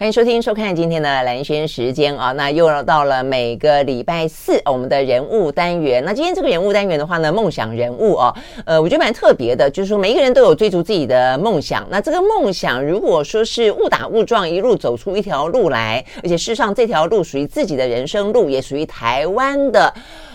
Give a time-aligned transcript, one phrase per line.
[0.00, 6.00] 欢迎收听、收看今天的兰轩时间啊，那又到了每个礼拜四我们的人物单元。
[6.04, 8.32] 那今天这个人物单元的话呢，梦想人物啊，
[8.64, 11.84] 呃，我觉得蛮特别的，就是说每一个人都有追逐自己的梦想。
[11.90, 19.92] 那这个梦想如果说是误打误撞一路走出一条路来，而且事实上这条路属于自己的人生路，也属于台湾的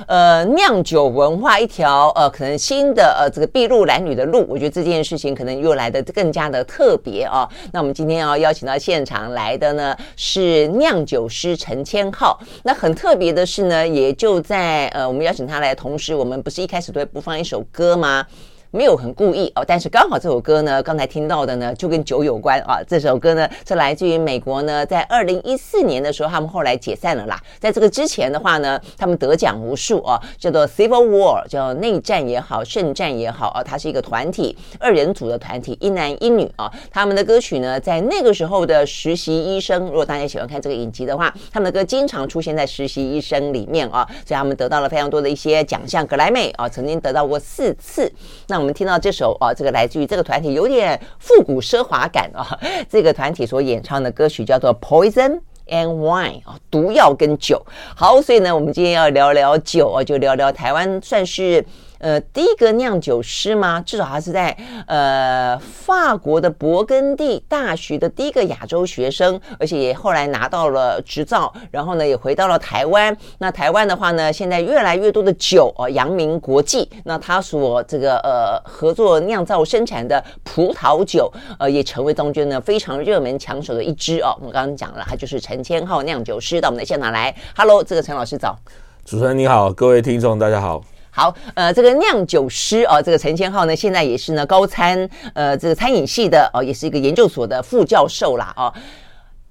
[0.07, 4.45] 呃酿酒文化一条呃可能新的呃这个筚路蓝缕的路。
[4.50, 7.48] 我觉得这件事情可能又来的更加的特别啊。
[7.71, 9.52] 那我们今天要邀请到现场来。
[9.54, 18.25] 来的呢是酿酒师陈千浩，那很特别的是呢，也就在呃，我们邀请他来同时，我们不是一开始都会播放一首歌吗？
[18.73, 22.81] 没有很故意哦，但是刚好这首歌呢，刚才听到的呢，就跟酒有关啊。
[22.87, 27.39] 这首歌呢是来自于美国呢，在二零一四年的时候，他们后来解散了啦。
[27.59, 36.67] 在这个之前的话呢，他们得奖无数啊，叫做 Civil War，叫内战也好，圣战也好啊，它是一个团体，二人组的团体，一男一女啊。
[36.89, 48.11] 他们的歌曲呢，在那个时候的实习医生，如果大家喜欢看这个影集的话，他们的歌经常出现在实习医生里面啊，所以他们得到了非常多的一些奖项，格莱美啊，曾经得到过四次。
[48.48, 52.58] 那我们听到这首啊，这个来自于这个团体有点复古奢华感啊，
[52.89, 57.61] 这个团体所演唱的歌曲叫做《Poison and Wine》啊，毒药跟酒。
[57.94, 61.66] 好，所以呢，我们今天要聊聊酒啊，就聊聊台湾算是。
[62.04, 63.82] 呃，第一个酿酒师吗？
[63.86, 64.56] 至少他是在
[64.88, 73.16] 呃法国的勃艮第大学的第一个亚洲学生，而且也后来拿到了执照，然后呢也回到了台湾。
[73.38, 76.90] 那台湾的话呢，现在越来越多的酒哦扬名国际。
[77.06, 84.36] 那他所这个呃合作酿造生产的葡萄酒，呃也成为中间呢非常热门抢手的一支哦。
[84.40, 87.34] 我们刚刚讲了，他就是陈千浩酿酒师到我们的现场来。
[87.56, 88.60] Hello，这个陈老师早。
[89.06, 90.82] 主持人你好，各位听众大家好。
[91.16, 98.73] 好，呃，这个酿酒师哦，这个陈千浩呢，现在也是呢高餐，呃，这个餐饮系的哦，也是一个研究所的副教授啦哦。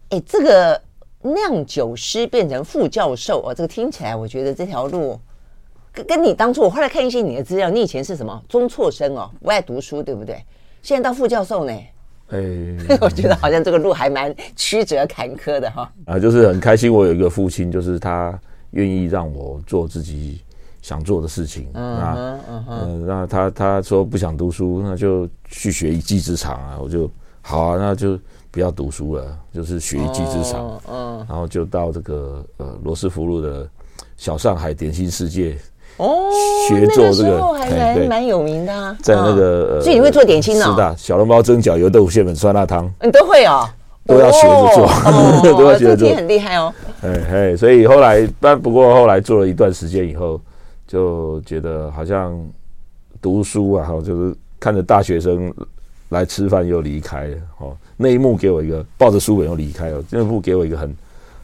[0.09, 0.83] 哎，这个
[1.23, 5.17] 酿酒师变成副教授哦，这个听起来我觉得这条路
[5.93, 10.45] 跟跟你当初我后来看一些你的资料，你以前是什么中辍生哦，不爱读书对不对？
[10.83, 11.73] 现在当副教授呢？
[12.31, 12.41] 哎，
[13.01, 15.89] 我觉得好像这个路还蛮曲折坎坷的哈。
[16.07, 18.37] 啊，就是很开心，我有一个父亲，就是他
[18.73, 20.41] 愿意让我做自己。
[20.83, 26.77] 想做的事情，嗯嗯那他他说不想读书，那就去学一技之长啊。
[26.83, 27.09] 我就
[27.41, 28.19] 好啊，那就
[28.51, 30.81] 不要读书了，就是学一技之长。
[30.91, 33.65] 嗯，然后就到这个呃罗斯福路的
[34.17, 35.57] 小上海点心世界
[35.99, 36.29] 哦，
[36.69, 40.65] 学做这个，还还蛮有名的啊，在那个，所以你会做点心呢？
[40.65, 43.69] 是的，小笼包、蒸饺、油豆腐、蟹粉、酸辣汤，你都会哦，
[44.05, 44.89] 都要学着做，
[45.57, 46.75] 都要学着做，很厉害哦。
[47.03, 50.41] 哎哎，所以后来，但不过后来做了一段时间以后。
[50.93, 52.39] 就觉得好像
[53.23, 55.51] 读书啊，哈，就是看着大学生
[56.11, 60.95] 来吃饭又离开了，哦，那一幕给我一个抱着书本又离开了，那一幕给我一个很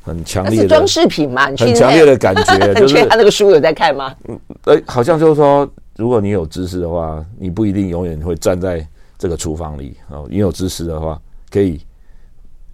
[0.02, 4.14] 很强烈的装饰品嘛，很强烈的感觉， 就是他那个书有在看吗？
[4.28, 5.66] 嗯，哎， 好像就是说，
[5.96, 11.18] 如果你有知识的话，你不一定永远会站在这个厨房里哦，你有知识的话，
[11.50, 11.80] 可以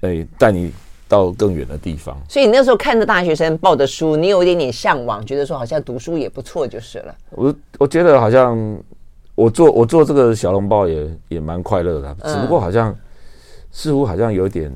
[0.00, 0.72] 哎带你。
[1.14, 7.14] 到更远的地方，所以你那时候看着大学生抱的书，你有一点点向往，觉得说好像读书也不错，就是了。
[7.30, 8.58] 我我觉得好像
[9.36, 12.92] 我做我做这个小笼包也也蛮快乐的，只不过好像
[13.70, 14.72] 似乎好像有点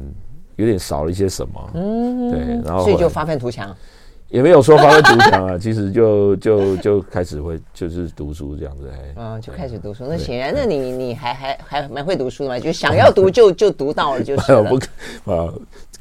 [0.55, 3.75] 有点少了一些什么，嗯，对，然后所以就发愤图强。
[4.31, 10.05] 也没有说发挥独强啊， 其实就就就开始会就是读书这样子，嗯，就开始读书。
[10.07, 12.61] 那显然，那你你还还还蛮会读书的嘛？
[12.61, 14.63] 就想要读就就读到了，就是了。
[15.25, 15.49] 不啊，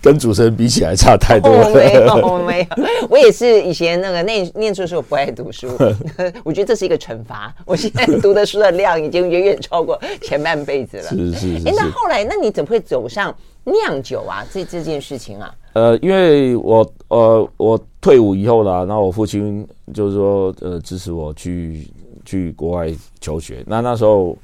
[0.02, 1.69] 跟主持人比起来差太多了。
[1.74, 5.68] 没有没有，我也是以前那个念念书的时候不爱读书，
[6.44, 7.53] 我觉得这是一个惩罚。
[7.66, 11.03] 我现在读的书的量已经远远超过前半辈子了。
[11.09, 11.68] 是是是。
[11.68, 14.46] 哎，那后来那你怎么会走上酿酒啊？
[14.53, 15.53] 这这件事情啊？
[15.74, 21.88] 呃，因为我呃我退伍以后啦，然后我父亲就是说呃支持我去
[22.25, 23.63] 去国外求学。
[23.66, 24.38] 那那时候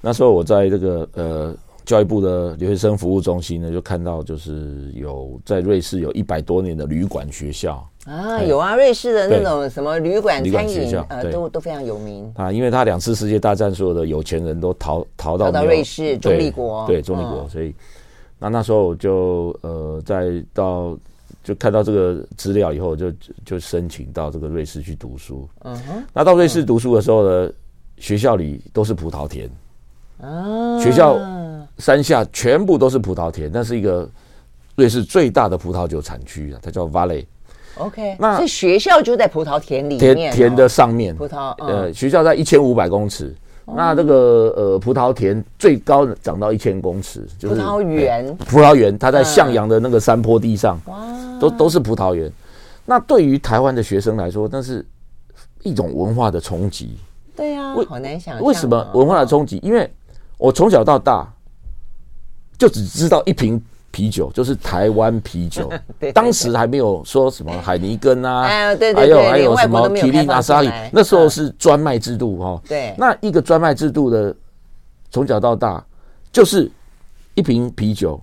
[0.00, 1.54] 那时候我在这个呃
[1.88, 17.74] 教育部的留学生服务中心呢，就看到就是有在瑞士有一百多年的旅馆学校啊，有啊，瑞士的那种什么旅馆餐饮呃都都非常有名啊，因为他两次世界大战所有的有钱人都逃逃到到瑞士中立国，对中立国，所以。
[18.38, 20.96] 那那时候我就呃，在到
[21.42, 23.10] 就看到这个资料以后，就
[23.44, 25.48] 就申请到这个瑞士去读书。
[25.64, 26.04] 嗯哼。
[26.12, 27.50] 那到瑞士读书的时候呢，
[27.96, 29.50] 学校里都是葡萄田。
[30.20, 30.78] 啊。
[30.80, 31.18] 学校
[31.78, 34.08] 山下全部都是葡萄田，那是一个
[34.76, 37.24] 瑞士最大的葡萄酒产区啊，它叫 Valley。
[37.76, 38.16] OK。
[38.18, 40.16] 那所以学校就在葡萄田里面。
[40.16, 41.14] 田田的上面。
[41.14, 41.54] 葡萄。
[41.64, 43.34] 呃，学校在一千五百公尺。
[43.76, 44.14] 那这个
[44.56, 48.34] 呃葡萄田最高长到一千公尺，就是葡萄园。
[48.36, 50.96] 葡萄园，它在向阳的那个山坡地上，哇，
[51.38, 52.32] 都都是葡萄园。
[52.86, 54.82] 那对于台湾的学生来说，那是
[55.62, 56.96] 一种文化的冲击。
[57.36, 58.40] 对呀，为好难想。
[58.40, 59.60] 为什么文化的冲击？
[59.62, 59.88] 因为
[60.38, 61.30] 我从小到大
[62.58, 65.70] 就只知道一瓶啤酒，就是台湾啤酒。
[66.12, 72.62] 当时还没有说什么海尼根啊，还有还有什么提利纳沙里，那时候是专卖制度哈。
[72.68, 74.34] 对，那一个专卖制度的，
[75.10, 75.82] 从小到大
[76.30, 76.70] 就是
[77.34, 78.20] 一瓶啤酒，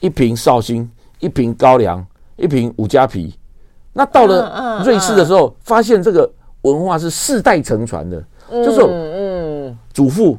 [0.00, 0.90] 一瓶绍兴，
[1.20, 2.04] 一瓶高粱，
[2.36, 3.34] 一瓶五加皮。
[3.92, 6.28] 那到了瑞士的时候，发现这个
[6.62, 8.20] 文化是世代承传的，
[8.50, 10.36] 就是嗯，祖父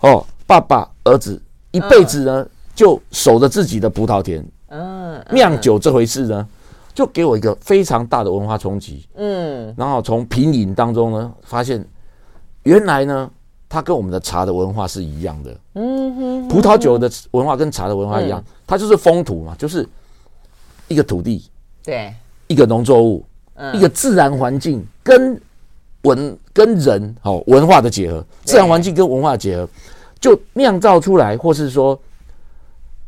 [0.00, 1.40] 哦，爸爸儿子
[1.70, 6.48] 一辈子呢，就守着自己的葡萄田，嗯，酿酒这回事呢，
[6.94, 11.84] 就给我一个非常大的文化冲击，嗯，然后从品饮当中呢，发现
[12.64, 13.30] 原来呢，
[13.68, 19.88] 它跟我们的茶的文化是一样的，嗯哼，葡萄酒的文化跟茶的文化一样，它就是风土嘛，就是
[20.88, 21.48] 一个土地，
[21.82, 22.12] 对。
[22.46, 23.24] 一个农作物，
[23.72, 25.40] 一个自然环境跟
[26.02, 29.66] 文跟人好文化的结合，自然环境跟文化的结合，
[30.20, 31.98] 就酿造出来，或是说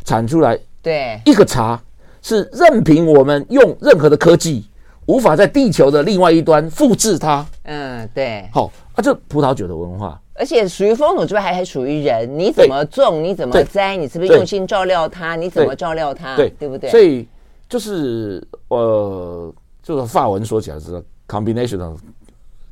[0.07, 1.79] 产出来，对一个茶
[2.23, 4.67] 是任凭我们用任何的科技，
[5.05, 7.45] 无法在地球的另外一端复制它。
[7.65, 8.49] 嗯，对。
[8.51, 12.39] 好，啊，就葡萄酒的文化，而且属于风土之外，还还属于人。
[12.39, 13.23] 你怎么种？
[13.23, 13.97] 你怎么栽？
[13.97, 15.37] 你是不是用心照料它？
[15.37, 16.35] 你怎么照料它？
[16.37, 16.89] 对，对不对？
[16.89, 17.29] 所以。
[17.69, 22.01] 就是呃，就是法文说起来是 combination of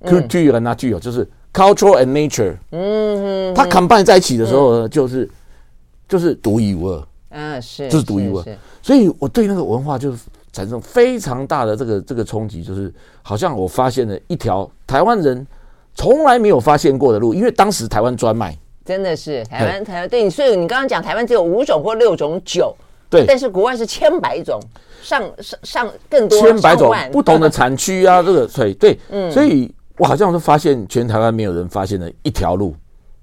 [0.05, 2.57] culture and nature，就是 cultural and nature。
[2.71, 5.29] 嗯嗯，它 combine 在一起的时候呢，就是
[6.09, 7.05] 就是独一无二。
[7.35, 8.45] 嗯，是，这是独一无二。
[8.81, 10.15] 所以我对那个文化就
[10.53, 12.93] 产生非常大的这个这个冲击，就是
[13.23, 15.47] 好像我发现了一条台湾人
[15.95, 22.75] 从来没有发现过的路，因为当时台湾专卖，真的是台湾台湾对你，所以你刚刚讲台湾只有五种或六种酒。
[23.11, 24.59] 对，但是国外是千百种，
[25.01, 32.75] 上上上更多千百种不同的 产区啊，这个对对，嗯，所以我好像是发现全台湾没有人发现的一条路，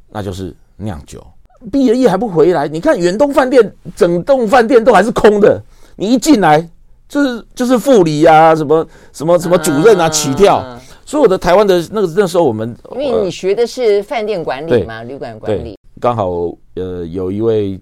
[0.10, 1.22] 那就是酿酒。
[1.70, 2.68] 毕了业还不回来？
[2.68, 5.62] 你看远东饭店整栋饭店都还是空的，
[5.96, 6.66] 你一进来
[7.10, 10.64] 就是就是副理啊，什么什么什么主任啊起跳，
[11.06, 16.30] 所有的台湾的那个那时候我们，因为你学的是饭店管理嘛，旅馆管理，刚好
[16.76, 17.80] 呃有一位。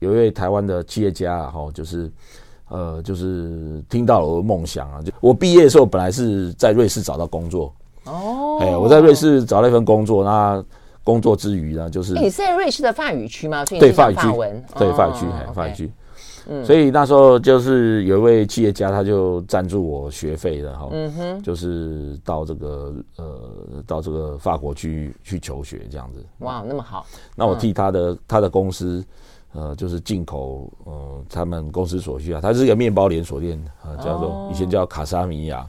[0.00, 2.12] 有一位台湾的企业家哈，就是，
[2.68, 5.00] 呃，就是听到了我的梦想啊。
[5.02, 7.72] 就我毕业的时候，本来是在瑞士找到工作
[8.04, 10.22] 哦，哎，我在瑞士找了一份工作。
[10.22, 10.62] 那
[11.06, 13.64] 工作之余呢，就是你是在瑞士的法语区吗？
[13.64, 14.22] 对，法语区，
[14.76, 15.24] 对，法语区，
[15.54, 15.92] 法语区。
[16.48, 23.40] 嗯，所以那时候就是有一位企业家，他就赞助我学费的哈，嗯哼，就是到这个呃，
[23.86, 26.26] 到这个法国去去求学这样子。
[26.40, 27.06] 哇，那么好。
[27.36, 29.04] 那我替他的他的公司。
[29.52, 35.66] 呃，就是进口，呃，他们公司所需啊，它是一个面包连锁店啊，叫做以前叫卡萨米亚，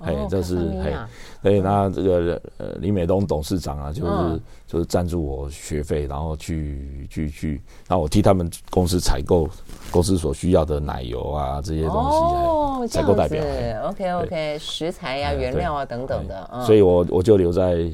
[0.00, 0.94] 哎，这是嘿，
[1.42, 9.48] 所以那这个呃李美东董事长啊，就是就是赞助我学费，然后去去去，然后我替他们公司采购
[9.90, 13.42] 公司所需要的奶油啊这些东西，哦，采购代表
[13.88, 17.90] ，OK OK，食材呀、原料啊等等的，所以我我就留在。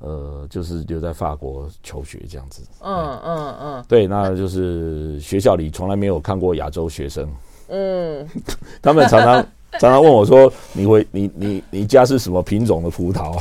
[0.00, 2.62] 呃，就是留在法国求学这样子。
[2.82, 7.28] 嗯嗯嗯，对，那就是学校里从来没有看过亚洲学生。
[7.66, 8.24] 嗯，
[8.80, 13.38] 他们常常常常问我说：“你会，你你你家是什么品种的葡萄？”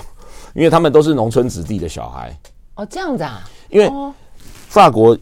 [0.53, 2.35] 因为他们都是农村子弟的小孩。
[2.75, 3.47] 哦，这样子啊？
[3.69, 3.91] 因为
[4.67, 5.17] 法国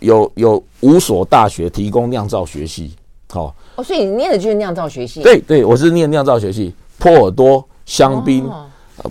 [0.00, 2.94] 有有五所大学提供酿造学系。
[3.30, 5.22] 好，哦，所以你念的就是酿造学系？
[5.22, 8.48] 对对，我是念酿造学系，波尔多、香槟、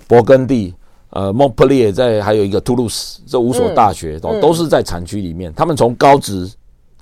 [0.08, 0.74] 勃艮第。
[1.10, 5.50] 呃，蒙特利尔在还有一个图卢斯，这五所大学都、嗯、都是在产区里面。
[5.54, 6.50] 他们从高职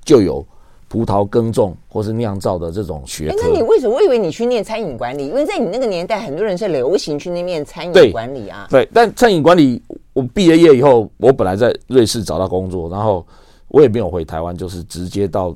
[0.05, 0.47] 就有
[0.95, 3.37] 葡萄耕种或是酿造的这种学科。
[3.43, 3.97] 那你为什么？
[3.97, 8.69] 我以为你去念餐饮管理，因为在你那个年代，很多人是流行去那念餐饮管理啊。
[8.71, 9.83] 对，对，但餐饮管理，
[10.13, 13.27] 我毕了业以后，我本来在瑞士找到工作，然后
[13.67, 15.51] 我也没有回台湾，就是直接到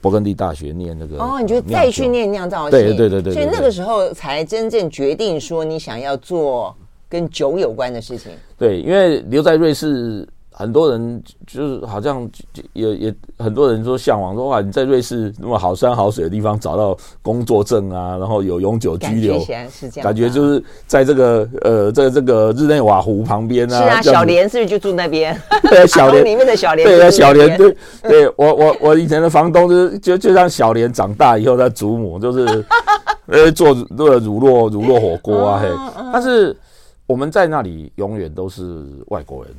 [0.00, 1.22] 勃艮第大学念那个。
[1.22, 3.34] 哦，你就再去念酿造对对对，对。
[3.34, 6.74] 所以那个时候才真正决定说你想要做。
[7.10, 10.24] 跟酒有关的事情，对，因为留在瑞士，
[10.60, 12.28] 很多人就是好像
[12.74, 23.78] 也也很多人说向往说哇，你在瑞士那么好山好水的地方找到工作证啊，然后有永久居留，感觉是这样，感觉就是在这个呃，在这个日内瓦湖旁边啊。
[23.78, 25.34] 是啊，小莲是不是就住那边？
[25.62, 32.62] 对， 小莲里面的小莲，对啊，小莲对，对我我我以前的房东就是就就像小莲长大以后的祖母，就是
[33.28, 35.68] 呃做做乳酪乳酪火锅啊嘿，
[36.12, 36.54] 但是。
[37.06, 39.52] 我们在那里永远都是外国人，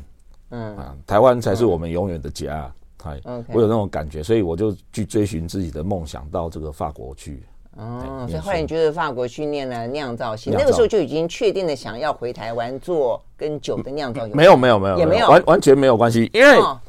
[0.52, 2.72] 嗯啊，台湾才是我们永远的家。
[3.04, 7.44] 哎、嗯，我有那种感觉，所以我就去追寻自己的梦想，到这个法国去。
[7.76, 14.36] 哦，所以后来你觉得法国去念了酿造系，那个时候就已经确定了想要回台湾做跟酒的酿造有？
[14.36, 16.30] 没有，没有，没有，也没有，完完全没有关系。
[16.32, 16.80] 因为、哦、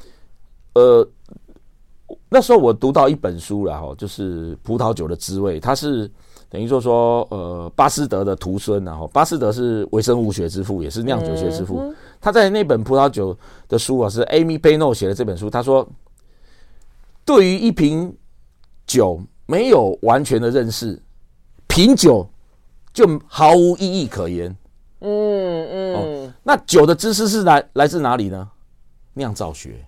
[0.75, 1.09] 呃，
[2.29, 6.11] 那时候我读到一本书了哈，就是《葡萄酒的滋味》，它是
[6.51, 11.79] 等于说说呃巴斯德的徒孙，然后巴斯德是微生物学之父，也是酿酒学之父。
[11.81, 13.37] 嗯、他在那本葡萄酒
[13.69, 15.87] 的书啊，是 Amy Beno 写的这本书，他说，
[17.27, 18.17] 对于一瓶
[18.87, 19.21] 酒。
[19.45, 20.99] 没有完全的认识，
[21.67, 22.27] 品酒
[22.95, 24.57] 就毫无意义可言。
[25.01, 28.49] 嗯嗯、哦，那酒的知识是来来自哪里呢？
[29.13, 29.85] 酿造学。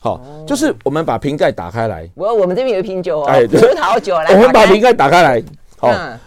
[0.00, 2.10] 好、就是我们把瓶盖打开来。
[2.14, 4.34] 我我们这边有一瓶酒哦，哎、葡萄酒来。
[4.34, 5.42] 我们把瓶盖打开来。
[5.78, 6.18] 好、哦，嗯、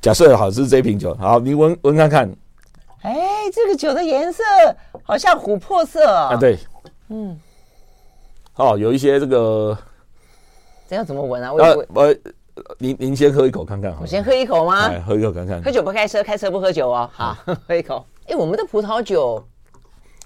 [0.00, 2.34] 假设好是这瓶酒，好，你闻闻看看。
[3.02, 3.14] 哎，
[3.52, 4.42] 这个酒的颜色
[5.04, 6.36] 好像琥珀色啊。
[6.36, 6.58] 对，
[7.08, 7.38] 嗯，
[8.52, 9.76] 好、哦，有一些这个。
[10.86, 11.50] 这要怎么闻啊？
[11.50, 12.14] 我我，我
[12.78, 13.96] 您您先喝一口看看。
[14.00, 14.90] 我先喝一口吗？
[15.06, 15.62] 喝一口看看。
[15.62, 17.08] 喝酒不开车，开车不喝酒哦。
[17.12, 18.04] 好，喝一口。
[18.26, 19.42] 哎，我们的葡萄酒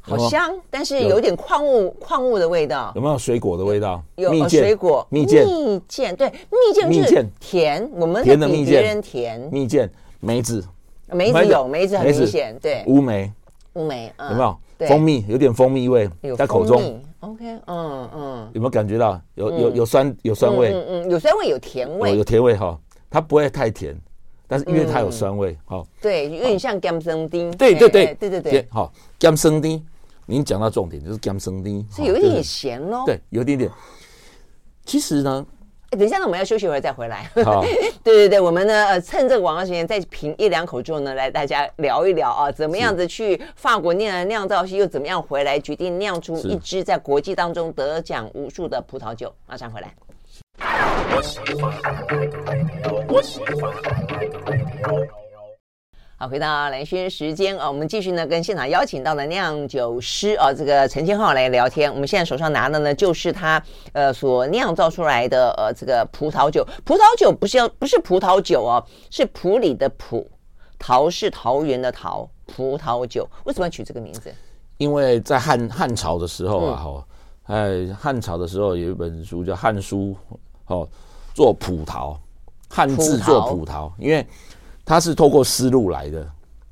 [0.01, 2.93] 好香，但是有点矿物矿物的味道。
[2.97, 4.03] 有没有水果的味道？
[4.17, 5.45] 有水果蜜饯。
[5.45, 7.89] 蜜饯对，蜜饯就是甜。
[7.95, 9.49] 我们甜的蜜饯，甜。
[9.53, 10.65] 蜜饯梅子，
[11.07, 12.83] 梅子有梅子很明显，对。
[12.89, 13.33] 乌梅，
[13.75, 14.59] 乌梅有没有？
[14.87, 17.03] 蜂蜜有点蜂蜜味在口中。
[17.21, 19.21] OK，嗯嗯，有没有感觉到？
[19.35, 20.73] 有有有酸有酸味？
[20.73, 22.79] 嗯嗯，有酸味有甜味，有甜味哈，
[23.11, 23.99] 它不会太甜，
[24.47, 28.15] 但是因为它有酸味，好，对，有点像甘生丁，对对对。
[28.15, 29.85] 对对对，好，甘生丁，
[30.27, 33.71] 您讲到重点就是甘生丁，是有一点点咸喽，对，有一点点，
[34.85, 35.45] 其实呢。
[35.91, 37.31] 等一下呢，我们要休息一会儿再回来。
[37.45, 37.63] 好，
[38.05, 49.35] 对对对，我们呢，呃，趁这个广告时间再品一两口之后呢，来大家聊一聊啊，怎么样子去法国酿酿造系，又怎么样回来决定酿出一支在国际当中得奖无数的葡萄酒。
[49.47, 49.95] 马上回来。
[56.21, 61.89] 好，回到蓝轩时间啊，我们继续呢跟现场邀请到的酿酒师啊，这个陈千浩来聊天。
[61.95, 66.67] 我们现在手上拿的呢就是他呃所酿造出来的呃这个葡萄酒。
[66.85, 70.29] 葡萄酒不是要不是葡萄酒哦，是普里的普，
[70.77, 73.25] 桃是桃园的桃，葡萄酒。
[73.45, 74.35] 为什么要取这个名字？
[74.79, 77.07] 因为在汉汉朝的时候啊，哈、
[77.47, 80.17] 嗯，哎，汉朝的时候有一本书叫《汉书》，
[80.67, 80.89] 哦，
[81.33, 82.17] 做葡萄，
[82.69, 84.27] 汉字做葡萄，葡萄因为。
[84.89, 86.27] 它是透过丝路来的。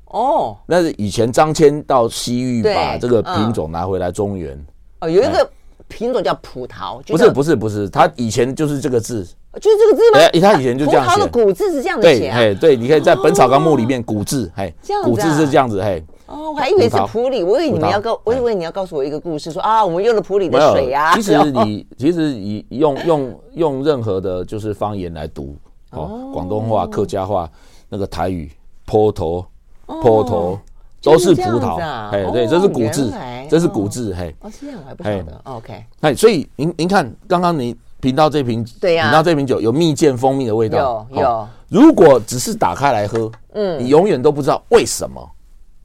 [0.05, 4.57] 哦，那是以前张骞到西域把这个品种拿回来中原。
[5.01, 5.47] 哦，有一个
[5.87, 9.23] 品种叫葡萄，不是不是不是，它以前就是这个字，
[9.61, 10.19] 就是这个字吗？
[10.19, 21.13] 哎，它以前就这样写，葡萄的古字是这样子写，哎，对，你可以在《本草纲目》里面古字，哎，古字是这样子，嘿，哦，我还以为是普里，我以为你们要告，我以为你要告诉我一个故事，说啊，我们用了普里的水啊。
[21.15, 25.55] 其实你 其实你用用用任何的就是方言来读，
[25.91, 27.47] 哦，广东话、客家话。
[27.89, 28.51] 那个台语，
[28.85, 29.45] 坡头，
[29.85, 30.59] 坡头
[31.01, 33.13] 都是葡萄，哎，对，这是古字，
[33.49, 41.47] 这是古字，嘿，哦，这样我还不晓得，OK，哎，所以您您看，刚刚你品到这瓶，对呀，品到这瓶酒有蜜饯蜂蜜的味道，有有。
[41.69, 45.31] 如果只是打开来喝，嗯，你永远都不知道为什么，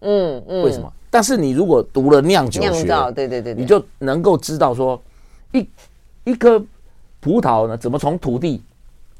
[0.00, 0.92] 嗯嗯，为什么？
[1.10, 5.00] 但是你如果读了酿酒学，对对对，你就能够知道说，
[5.52, 5.68] 一
[6.24, 6.58] 一颗
[7.20, 8.62] 葡萄呢，怎么从土地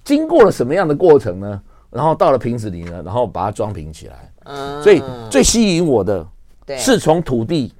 [0.05, 1.63] 经过了什么样的过程呢？
[1.93, 4.33] 然后到了瓶子里呢，然后把它装瓶起来。
[4.45, 6.27] 嗯，所以最吸引我的，
[6.77, 7.73] 是从土地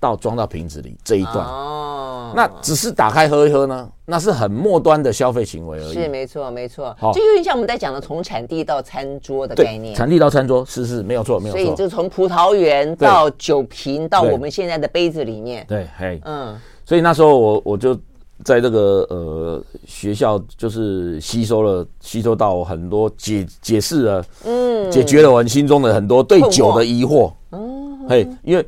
[0.00, 1.36] 到装到瓶子里这一段。
[1.46, 5.92] 哦，那只是打开喝一喝呢，那是很末端的消费行为而已。
[5.92, 6.96] 是没错，没错。
[6.98, 9.94] 好，就有点像我们在讲的从产地到餐桌的概念。
[9.94, 11.62] 产地到餐桌，是是没有错，没有错。
[11.62, 15.64] 所以就从葡萄园到酒瓶到我们现在的杯子里面。
[15.68, 16.58] 对，嘿，嗯。
[16.84, 17.96] 所以那时候我我就。
[18.44, 27.32] 在这个呃学校，就是吸收了吸收到很多解解释了，嗯，解决了我心中的很多对酒的疑惑。
[27.50, 28.64] 嗯，嘿，因为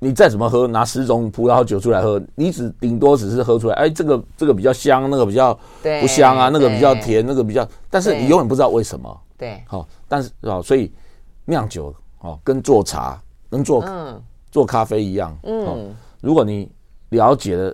[0.00, 5.56] 你再怎么喝，拿十种葡萄酒出来喝，你只顶多只是喝出来，哎，这个这个比较香，那个比较
[6.00, 9.20] 不香啊，那个比较甜，那个比较，但是你永远不知道为什么。
[9.36, 10.92] 对，好，但是啊，所以
[11.44, 13.84] 酿酒哦，跟做茶跟做
[14.50, 16.68] 做咖啡一样，嗯，如果你
[17.10, 17.72] 了解了。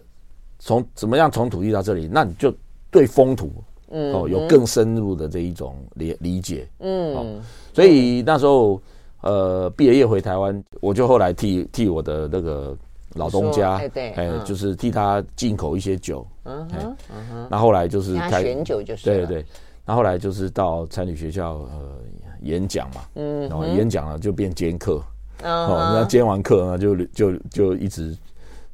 [0.64, 2.50] 从怎么样从土地到这里，那你就
[2.90, 3.52] 对风土
[3.90, 7.26] 嗯哦有更深入的这一种理理解，嗯，哦
[7.74, 8.80] 所以那时候
[9.20, 12.74] 呃毕了业回台湾，我就后来替替我的那个
[13.12, 19.46] 老东家，对，哎，就是替他进口一些酒，嗯哼，嗯哼，那后来就是开选酒就是，对对对，
[19.84, 21.98] 那后来就是到餐旅学校呃
[22.40, 24.94] 演讲嘛，嗯，然后演讲了就变兼课，
[25.42, 28.16] 哦，那兼完课呢就就就一直。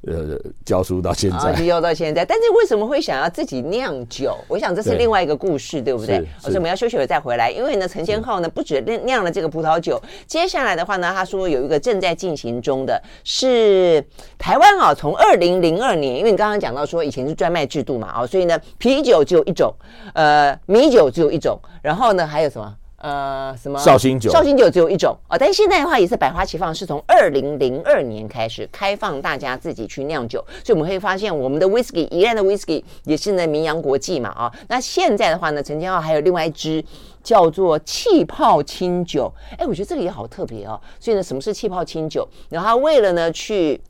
[0.06, 4.34] 呃，教书到现在，教到现在，但是为什么会想要自己酿酒？
[4.48, 6.26] 我想这是另外一个故事，对，对不对？
[6.38, 7.50] 所以我们要休息了再回来。
[7.50, 14.02] 因为呢，陈先浩呢不止酿了这个葡萄酒，接下来的话呢，他说有一个正在进行中的是
[14.38, 19.70] 台湾啊，从二零零二年，因为你刚刚讲到说以前是专卖制度嘛，哦，所以呢啤酒只有一种，
[20.14, 22.74] 呃，米酒只有一种，然后呢还有什么？
[23.00, 24.30] 呃，什么绍兴酒？
[24.30, 34.52] 绍兴酒只有一种啊，但是现在的话也是百花齐放，是从二零零二年开始开放大家自己去酿酒，所以我们可以发现我们的 whisky，宜兰的 whisky 也是呢名扬国际嘛啊。
[34.68, 36.84] 那现在的话呢，陈建浩还有另外一支
[37.22, 40.78] 叫做气泡清酒，哎，我觉得这个也好特别哦。
[40.98, 42.28] 所以呢，什么是气泡清酒？
[42.50, 43.80] 然后他为了呢去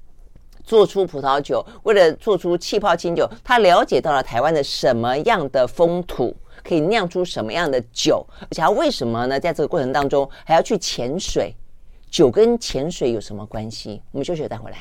[0.63, 6.37] 做出葡萄酒，为了做出气泡清酒，他了解到了台湾的什么样的风土。
[6.71, 8.25] 可以酿出什么样的酒？
[8.43, 9.41] 而且他为什么呢？
[9.41, 11.53] 在这个过程当中还要去潜水？
[12.09, 14.01] 酒跟潜水有什么关系？
[14.13, 14.79] 我们休息再回来。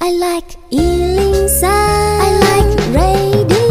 [0.00, 3.61] I like 103, I like radio，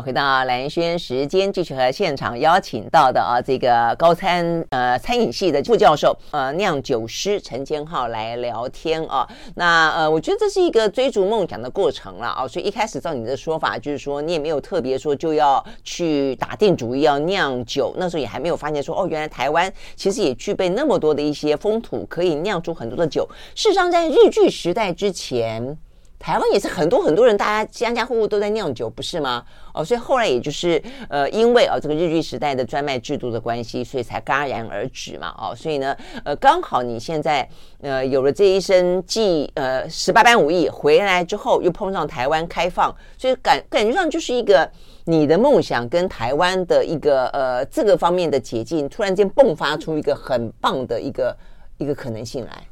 [0.00, 9.28] 回到蓝轩时间，继续和现场邀请到的啊，这个高餐呃餐饮系的副教授呃酿酒师陈先浩来聊天啊。
[9.56, 12.14] 那呃，我觉得这是一个追逐梦想的过程。
[12.18, 12.46] 了啊。
[12.46, 23.28] 所以一开始照你的说法，就是说你也没有特别说就要去打定主意要酿酒，那时候也还没有发现说哦，原来台湾其实也具备那么多的一些风土，可以酿出很多的酒。
[23.56, 25.76] 事实上，在日据时代之前。
[26.20, 29.42] 台湾也是很多很多人，大家家家户户都在酿酒，不是吗？
[29.72, 35.34] 哦，所以后来也就是呃，因为啊、哦、这个日据时代的专卖制度的关系，所以才戛然而止嘛。
[35.38, 37.48] 哦，所以呢，呃，刚好你现在
[37.80, 44.70] 呃有了这一身技，呃十八般武艺回来之后，又碰上台湾开放，所以感感觉上就是一个
[45.06, 51.34] 你的梦想跟台湾的一个呃这个方面的捷径，突然间迸发出一个很棒的一个
[51.78, 52.62] 一个可能性来。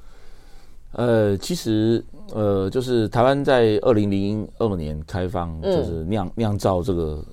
[0.92, 2.04] 呃，其实。
[2.34, 7.24] 呃，就是台湾在二零零二年开放，就是酿酿造这个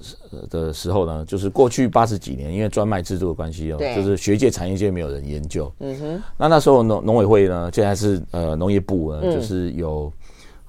[0.49, 5.69] 的时候呢，就是过去八十几年，因为专卖制度的关系哦，就是学界、产业界没有人研究。
[5.79, 6.23] 嗯哼。
[6.37, 10.09] 那那时候农农委会呢，现在是呃农业部呢，就是有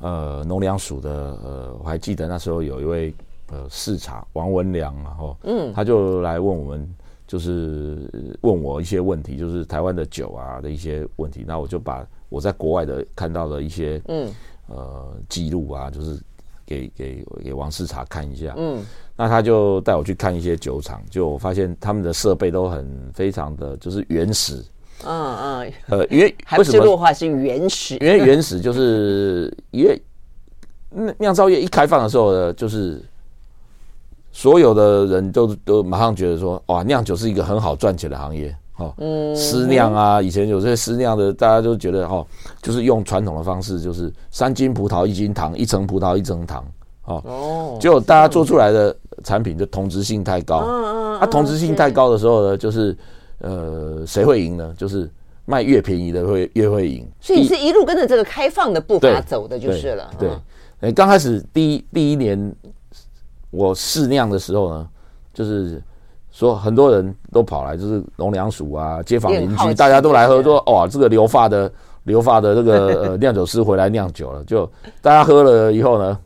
[0.00, 1.08] 呃农粮署的
[1.44, 3.14] 呃，我还记得那时候有一位
[3.52, 8.08] 呃视察王文良然后嗯，他就来问我们，就是
[8.42, 12.06] 问我一些问题，就是台湾的酒啊的一些问题，那我就把。
[12.28, 14.30] 我在国外的看到的一些嗯。
[14.68, 16.18] 呃记录啊，就是
[16.66, 18.84] 给给给王世察看一下，嗯，
[19.14, 22.84] 那他就带我去看一些酒厂，就我发现他们的设备都很
[23.14, 24.56] 非常的就是原始，
[25.04, 30.02] 嗯嗯，呃，因为还不是弱化，是原始，因为原始就是因为
[31.18, 33.00] 酿造业一开放的时候呢，就是
[34.36, 38.54] 所有的人都都马上觉得说，哇，酿酒是一个很好赚钱的行业。
[38.76, 42.24] 哦，嗯，私酿啊，以前有这些私酿的，大家都觉得哦，
[42.60, 46.62] 就是用传统的方式，就是三斤葡萄一斤糖，一层葡萄一层糖，
[47.06, 48.94] 哦，哦，结果大家做出来的
[49.24, 52.94] 产品就同质性太高，嗯嗯，它同质性太高的时候呢，就是
[53.38, 54.74] 呃，谁会赢呢？
[54.76, 55.10] 就是
[55.46, 57.08] 卖越便宜的会越会赢。
[57.22, 60.10] 所以你是一路跟着这个开放的步伐走的，就是了。
[60.18, 60.28] 对，
[60.80, 62.54] 哎，刚开始第一第一年
[63.50, 64.88] 我试酿的时候呢，
[65.32, 65.82] 就是。
[66.32, 76.18] 说很多人都跑来，就是农粮署啊，街坊邻居，大家都来喝，说哇，这个留发的留发的这个呃 酿酒师回来酿酒了，就大家喝了以后呢，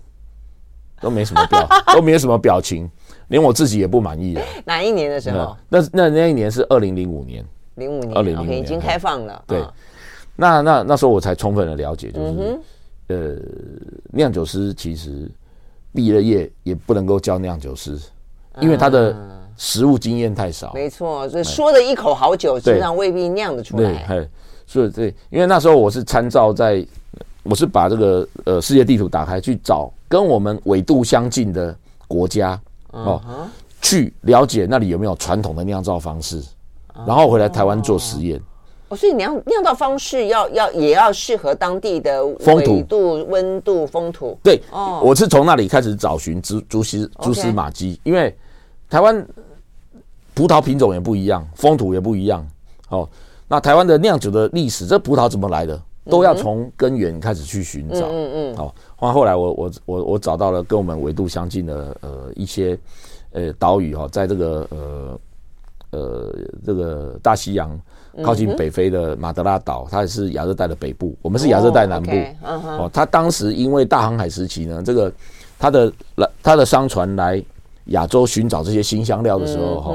[1.00, 2.90] 都没什么表， 都没什么表情，
[3.28, 4.42] 连我自己也不满意了。
[4.64, 5.56] 哪一年的时候？
[5.68, 7.44] 那那那一年是二零零五年，
[7.76, 9.40] 零五年，二零零五年已经开放了。
[9.46, 9.64] 对，
[10.34, 12.58] 那那那时候我才充分的了解，就是
[13.06, 13.36] 呃，
[14.10, 15.30] 酿酒师其实
[15.92, 17.98] 毕了业也不能够教酿酒师，
[18.60, 19.14] 因为他的。
[19.62, 24.06] 实务经验太少，没错，所以说的一口好酒，实际上未必酿得出来。
[24.08, 24.30] 对，
[24.66, 26.82] 所以对，因为那时候我是参照在，
[27.42, 31.76] 我是把这个呃世界地图打开去找跟我们纬度相近的
[32.08, 32.58] 国家
[32.92, 33.20] 哦，
[33.82, 36.42] 去了解那里有没有传统的酿造方式，
[37.06, 38.38] 然后回来台湾做实验。
[38.38, 38.42] 哦，
[38.96, 44.38] 所以酿酿造方式要要也要适合当地的风土、度、温度、风土。
[44.42, 48.34] 对，哦，我是从那里开始找寻蛛蛛丝蛛丝马迹，因为
[48.88, 49.26] 台湾。
[50.32, 52.46] 葡萄品种也不一样，风土也不一样。
[52.88, 53.06] 哦，
[53.48, 58.06] 那台湾的酿酒的历史，这葡萄怎么来的，都要从根源开始去寻找。
[58.08, 58.56] 嗯嗯。
[58.56, 62.78] 好，后后来我我我我找到了跟我们纬度相近的呃一些
[63.32, 65.20] 呃岛屿哈，在这个呃
[65.90, 67.78] 呃这个大西洋
[68.22, 72.10] 靠近北非的马德拉岛，它也是亚热带的北部，我们是亚热带南部。
[72.42, 75.12] 哦，它当时因为大航海时期呢，这个
[75.58, 77.42] 它的来它的商船来
[77.86, 79.94] 亚洲寻找这些新香料的时候哈。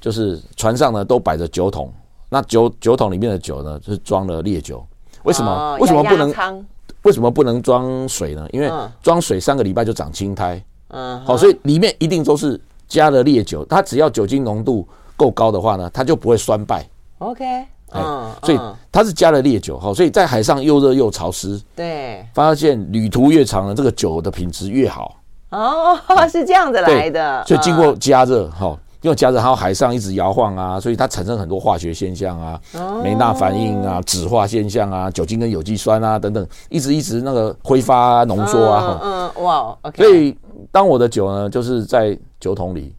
[0.00, 1.92] 就是船上呢都摆着酒桶，
[2.28, 4.80] 那酒酒桶里面的酒呢就是装了烈酒。
[5.24, 5.76] 为什么？
[5.80, 6.64] 为什么不能？
[7.02, 8.46] 为什么不能装水呢？
[8.52, 8.70] 因为
[9.02, 10.62] 装水三个礼拜就长青苔。
[10.90, 13.64] 嗯，好，所以里面一定都是加了烈酒。
[13.64, 16.88] 它只要酒精浓度够高的话呢，它就不会酸败。
[17.18, 17.44] OK，
[17.92, 19.78] 嗯，所以它是加了烈酒。
[19.78, 21.60] 哈，所以在海上又热又潮湿。
[21.74, 25.16] 对，发现旅途越长呢，这个酒的品质越好。
[25.50, 25.98] 哦，
[26.30, 27.44] 是这样子来的。
[27.46, 28.78] 所以经过加热，哈。
[29.00, 32.60] 因为加热，还有海上一直摇晃啊，所以它产生很多化学现象啊，
[33.00, 38.98] 梅纳反应啊，酯化现象啊，酒精跟有机酸啊等等，一直一直那个挥发啊，浓缩啊。
[39.00, 40.02] 嗯，哇，OK。
[40.02, 40.36] 所以
[40.72, 42.92] 当我的酒呢，就是在酒桶里，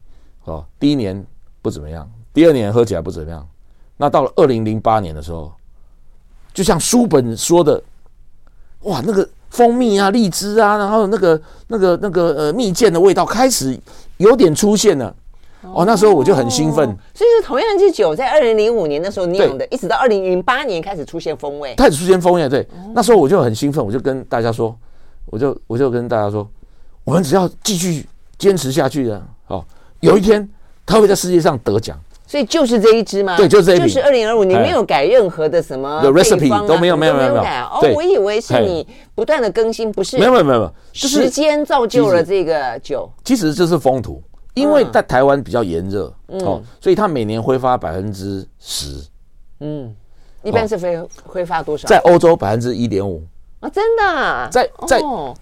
[0.45, 1.21] 哦，第一年
[1.62, 3.45] 不怎么样，第二年喝起来不怎么样，
[4.01, 5.51] 那到了二零零八年的时候，
[6.53, 7.83] 就像书本说的，
[8.83, 13.77] 哇，那个蜂蜜啊、荔枝啊，然后那个那个那个呃蜜饯的味道开始
[14.15, 15.13] 有点出现了。
[15.62, 22.47] 哦，那时候我就很兴奋，所以是同样一支酒，在二零零五年的时候酿的，一直到二零零八年开始出现风味，开始出现风味。
[22.47, 24.73] 对，那时候我就很兴奋，我就跟大家说，
[25.25, 26.49] 我就我就跟大家说，
[27.03, 28.07] 我们只要继续
[28.38, 29.62] 坚持下去的，哦，
[29.99, 30.49] 有一天
[30.85, 31.99] 他会在世界上得奖。
[32.29, 33.35] 所以就是这一支吗？
[33.35, 37.61] 对，就是这一支，就是二零二五，你没有改任何的什么有 recipe 都没有，没有，没有改。
[37.61, 40.19] 哦，我以为是你不断的更新，不是？
[40.19, 43.11] 没有，没有，没有，时间造就了这个酒。
[43.23, 44.21] 其实这是风土。
[44.53, 49.01] 因为在台湾比较炎热，哦，所以它每年挥发百分之十。
[49.61, 49.95] 嗯，
[50.43, 51.87] 一般是挥挥发多少？
[51.87, 53.23] 在欧洲百分之一点五
[53.61, 54.49] 啊，真的？
[54.51, 54.99] 在在，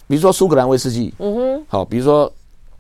[0.07, 2.31] 比如说苏格兰威士忌，嗯哼，好，比如说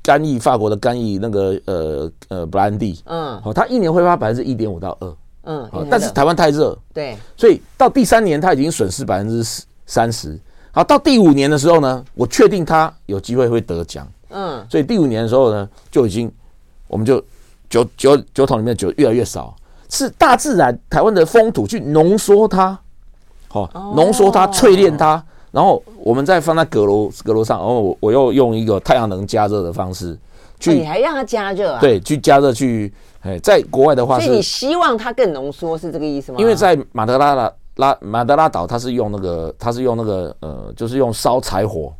[0.07, 9.43] 干邑法国的干邑那个呃呃布兰地，嗯，好，它一年挥发百分之一点五到二，嗯，但是台湾太热，对，所以到第三年它已经损失百分之
[9.85, 10.39] 三十。
[10.71, 14.07] 好，到第五年的时候呢，我确定它有机会会得奖。
[14.29, 16.31] 嗯，所以第五年的时候呢，就已经，
[16.87, 17.21] 我们就
[17.69, 19.53] 酒酒酒桶里面的酒越来越少，
[19.89, 22.79] 是大自然台湾的风土去浓缩它，
[23.49, 30.17] 好，浓缩它淬炼它，然后我们再放在阁楼阁楼上，然后我我又用一个太阳能加热的方式
[30.59, 31.79] 去，你还让它加热啊？
[31.79, 36.37] 对，去加热去，哎，在国外的话，所以你希望它更浓缩是这个意思吗？
[36.39, 41.93] 因为在马德拉拉拉马德拉岛，它是用那个它是用那个呃，就是用烧柴火。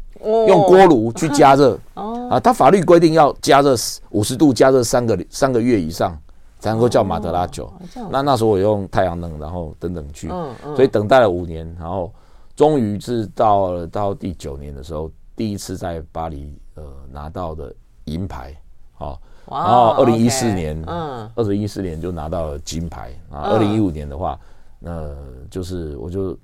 [0.48, 3.76] 用锅炉去加热 哦啊，它法律规定要加热
[4.10, 6.18] 五十度，加热三个三个月以上
[6.60, 7.72] 才能够叫马德拉酒。
[8.10, 10.28] 那那时候我用太阳能，然后等等去，
[10.76, 12.12] 所以等待了五年，然后
[12.58, 17.74] 终于是到了到第九年的时候，第一次在巴黎呃拿到的
[18.06, 18.54] 银牌，
[18.96, 23.42] 好，然后二零一四年，嗯，二零一四年就拿到了金牌啊。
[23.42, 24.38] 二零一五年的话，
[24.80, 25.16] 那
[25.50, 26.38] 就是我就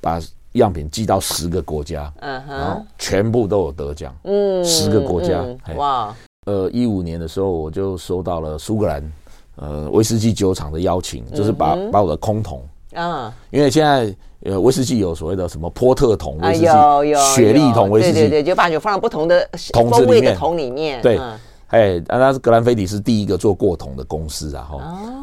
[0.00, 0.18] 把。
[0.52, 5.44] 样品寄到十个国家，嗯哼，然后全部都有得奖，嗯，十个国家，
[5.76, 9.12] 哇，呃，一五年的时候我就收到了苏格兰，
[9.56, 14.12] 呃，威士忌酒厂的邀请，就是把把我的空桶，啊，因为现在
[14.48, 21.20] 呃威士忌有所谓的什么波特桶威士忌，有有雪莉桶威士忌，对对对，就把酒放到不同的桶子里面桶里面，对。
[21.68, 24.78] 哎，那是格兰菲迪是第一个做过桶的公司啊，哈，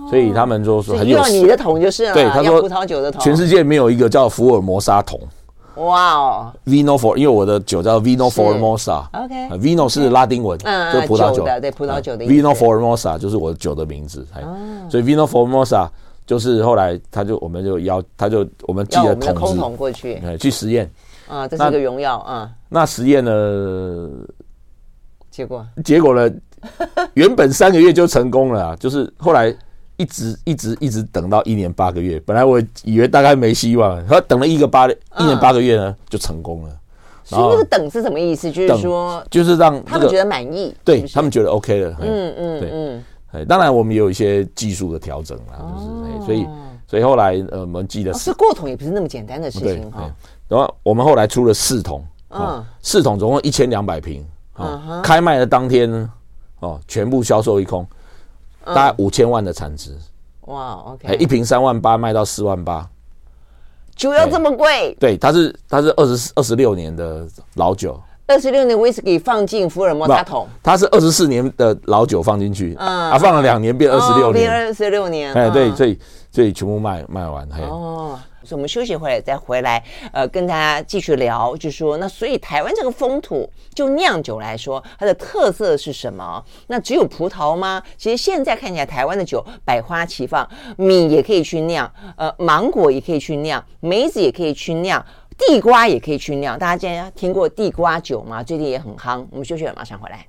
[0.07, 5.19] 所以他们就说很有你的桶就是了，对，他说葡萄酒的桶，全世界没有一个叫福尔摩沙桶，
[5.77, 14.43] 哇哦，Vino For，因为我的酒叫 Vino Formosa，OK，Vino 是拉丁文，嗯，就葡萄酒的，对，葡萄酒的，Vino Formosa 就是我的酒的名字，哎，
[14.87, 15.87] 所以 Vino Formosa
[16.25, 20.89] 就是后来他就我们就邀他就我们寄了空桶过去，哎，去实验，
[21.27, 24.09] 啊，这是一个荣耀啊，那实验呢？
[25.29, 26.33] 结果结果呢？
[27.13, 29.55] 原本三个月就成功了，就是后来
[29.97, 32.19] 一直一直一直等到一年八个月。
[32.25, 36.69] 本来我以为大概没希望，他等了一个八一年八个月呢，就成功了。
[37.23, 38.51] 所以那个等是什么意思？
[38.51, 41.95] 就是说，就是让他们觉得满意，对他们觉得 OK 了。
[42.01, 43.03] 嗯嗯，对嗯。
[43.35, 46.47] 哎，当然我们也有一些技术的调整啦，就是所以
[46.87, 50.09] 所以后来呃，我们记得是过桶也不是那么简单的事情哈。
[50.47, 54.25] 然后我们后来出了四桶，嗯，四桶总共一千两百瓶。
[54.53, 56.09] 啊，开卖的当天呢，
[56.61, 57.85] 哦，全部销售一空，
[58.63, 59.93] 大概五千万的产值。
[60.43, 62.89] 哇，OK，一瓶三万八，卖到四万八，
[63.97, 64.95] 酒要这么贵？
[64.97, 75.99] 对，它是它是二十二十六年的老酒，二十六年威士忌放进福尔摩沙桶，它是二十四年的老酒放进去，啊，放了两年变二十六年，变二十六年，哎，对，所以
[76.31, 78.19] 所以全部卖卖完，哦。
[78.43, 86.43] 所以我们休息回来再回来，呃，跟大家继续聊，就是说，那所以台湾这个风土，就酿酒来说，它的特色是什么？
[86.67, 87.81] 那只有葡萄吗？
[87.97, 95.03] 其实现在看起来，台湾的酒百花齐放，米也可以去酿，呃，芒果也可以去酿，梅子也可以去酿，
[95.37, 96.57] 地瓜也可以去酿。
[96.57, 98.41] 大家今天听过地瓜酒吗？
[98.41, 99.25] 最近也很夯。
[99.31, 100.25] 我们休息了，马上回来。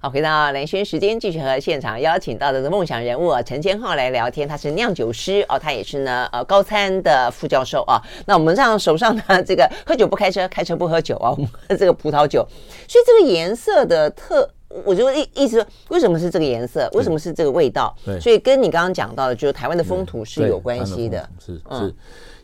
[0.00, 4.46] 好，回到兰萱时间，继续和现场邀请到的梦想人物，陈千浩来聊天。
[4.46, 8.00] 他是酿酒师哦，他也是呢呃高参的副教授啊。
[8.26, 12.46] 那我们让手上的这个喝酒不开车，开车不喝酒啊，我们喝这个葡萄酒。
[12.86, 14.48] 所以这个颜色的特，
[14.84, 16.88] 我就意意思说，为什么是这个颜色？
[16.92, 17.94] 为什么是这个味道？
[18.04, 21.28] 对，所以跟你刚刚讲到的，就是台湾的风土是有关系的。
[21.38, 21.62] 是是。
[21.70, 21.94] 嗯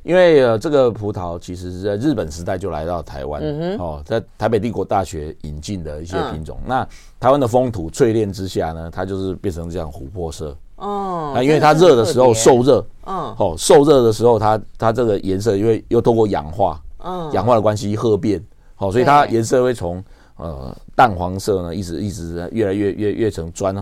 [0.04, 6.58] 因为呃，这个葡萄其实是在日本时代就来到台湾，嗯、哦，在台北帝国大学引进的一些品种。
[6.62, 6.88] 嗯、那
[7.20, 10.56] 台湾的风土淬炼之下呢，它就是变成这样琥珀色。
[10.74, 20.02] 哦，那因为它热的时候受热，嗯，哦，受热的时候它它这个颜色因为又透过氧化，嗯，氧化的关系褐变，好、哦，所以它颜色会从。
[20.42, 23.72] 呃，淡黄色呢，一直一直越来越越越成砖，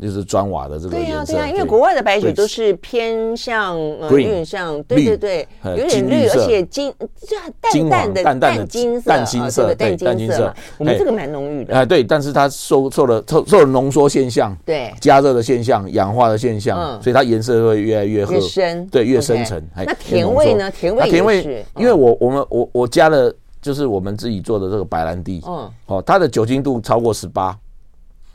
[0.00, 1.06] 就是砖瓦的这个颜色。
[1.06, 6.90] 对呀、啊，对呀、啊，因为国外的白酒都是偏向呃，有点像，对对对，有点绿，而且金
[7.28, 10.54] 就很淡淡的淡淡的金色，淡金色，对淡金色。
[10.78, 11.74] 我们这个蛮浓郁的。
[11.74, 19.62] 哎，对，但是它受受了受受了浓缩现象，对，加热的现象，氧化的现象，所以它颜色会越来越褐深，对，越深沉。
[19.76, 20.70] 那甜味呢？
[20.70, 23.30] 甜味甜味，因为我我们我我加了。
[23.66, 27.58] 就是我们自己做的这个白兰地，嗯，哦，它的酒精度超过十八，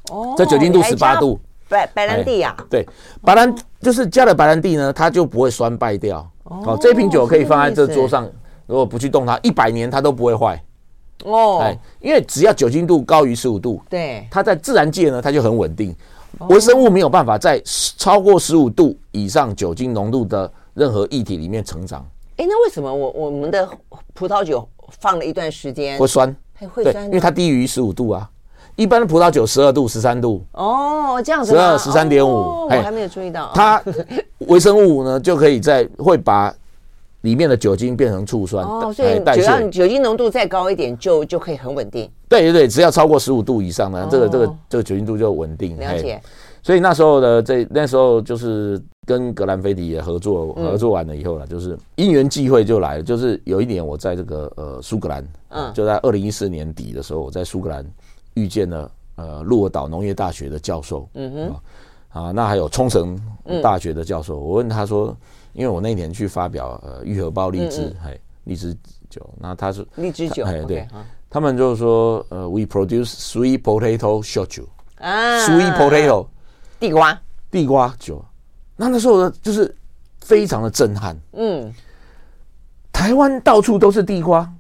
[0.09, 1.39] 哦，这酒精度十八度，
[1.69, 2.85] 白白兰地呀，对，
[3.21, 8.29] 白兰就是加了白兰地呢，它就不会酸败掉，哦，这瓶酒可以放在这桌上，
[8.65, 10.61] 如果不去动它，一百年它都不会坏，
[11.23, 15.95] 哦，哎，因为只要酒精度高于十五度，对，它在自然界呢，它就很稳定，
[16.49, 17.57] 微生物没有办法在
[17.97, 22.05] 超过十五度以上酒精浓度的任何液体里面成长。
[22.35, 23.69] 哎，那为什么我我们的
[24.13, 24.67] 葡萄酒？
[24.99, 26.35] 放了一段时间会酸，
[26.73, 28.29] 会酸，因为它低于十五度啊。
[28.77, 33.51] 一般的葡萄酒十二度、十三度哦，这样子十二、十三点五，我还没有注意到。
[33.53, 33.81] 它
[34.47, 36.51] 微生物呢就可以在会把
[37.21, 42.09] 里面的酒精变成醋酸哦，所以只要酒精浓度再高一点，就就可以很稳定。
[42.29, 45.77] 对对对，只要超过十五度以上呢，这个这个这个酒精度就稳定。
[45.77, 46.19] 了解。
[46.63, 53.03] 所以那时候的这那时候就是跟格兰菲迪也合作，合作完了以后呢，就是因缘际会就来了。
[53.03, 57.83] 就是有一年我在这个呃苏格兰，嗯，就在二零一四年底的时候，我在苏格兰
[58.35, 61.31] 遇见了呃鹿儿岛农业大学的教授，嗯
[62.11, 63.19] 哼，啊，那还有冲绳
[63.63, 64.37] 大学的教授。
[64.37, 65.17] 我问他说，
[65.53, 68.71] 因为我那年去发表呃愈合包荔枝，哎，荔枝
[69.09, 70.87] 酒，那他说荔枝酒，哎，对，
[71.27, 74.63] 他们就是说呃，we produce sweet potato shochu
[74.97, 76.27] 啊，sweet potato。
[76.79, 77.19] 地瓜，
[77.51, 78.23] 地瓜酒，
[78.81, 79.73] 那那时候呢，就是
[80.21, 81.15] 非常的震撼。
[81.33, 81.71] 嗯，
[82.91, 84.51] 台湾到处都是地瓜，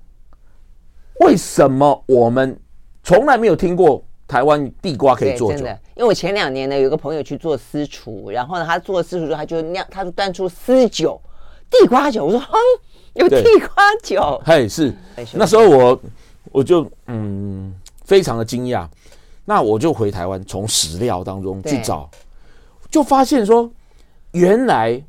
[1.21, 2.55] 为什么我们
[3.03, 5.57] 从来没有听过台湾地瓜可以做酒？
[5.57, 11.19] 真的，因为我前两年呢，有个朋友去做私厨，然后呢，他做私厨之后，他就酿，他就端出私酒，
[11.67, 12.23] 地瓜酒。
[12.23, 12.51] 我说，哼，
[13.13, 14.39] 有地瓜酒？
[14.45, 14.93] 嘿，是。
[15.33, 15.99] 那时候我
[16.51, 17.73] 我就嗯，
[18.05, 18.87] 非常的惊讶。
[19.45, 22.07] 那我就回台湾，从史料当中去找，
[22.91, 23.69] 就发现说，
[24.31, 25.01] 原来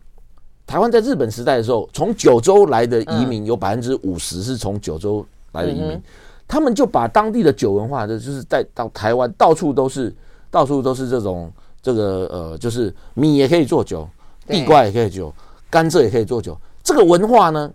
[0.66, 6.00] 台湾在日本时代的时候，从九州来的移民有百分之五十是从九州来的移民，
[6.48, 10.14] 他们就把当地的酒文化，就是带到台湾到处都是，
[10.50, 14.08] 到处都是这种这个呃，就是米也可以做酒，
[14.46, 15.34] 地瓜也可以做酒，
[15.70, 17.72] 甘蔗也可以做酒，这个文化呢，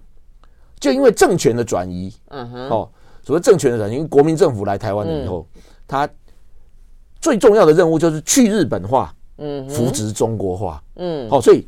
[0.80, 2.90] 就因为政权的转移，嗯哼，哦，
[3.24, 5.46] 所谓政权的转移，因为国民政府来台湾了以后，
[5.88, 6.08] 他。
[7.20, 11.68] 最重要的任务就是去日本化，嗯，扶植中国化，嗯，好，所以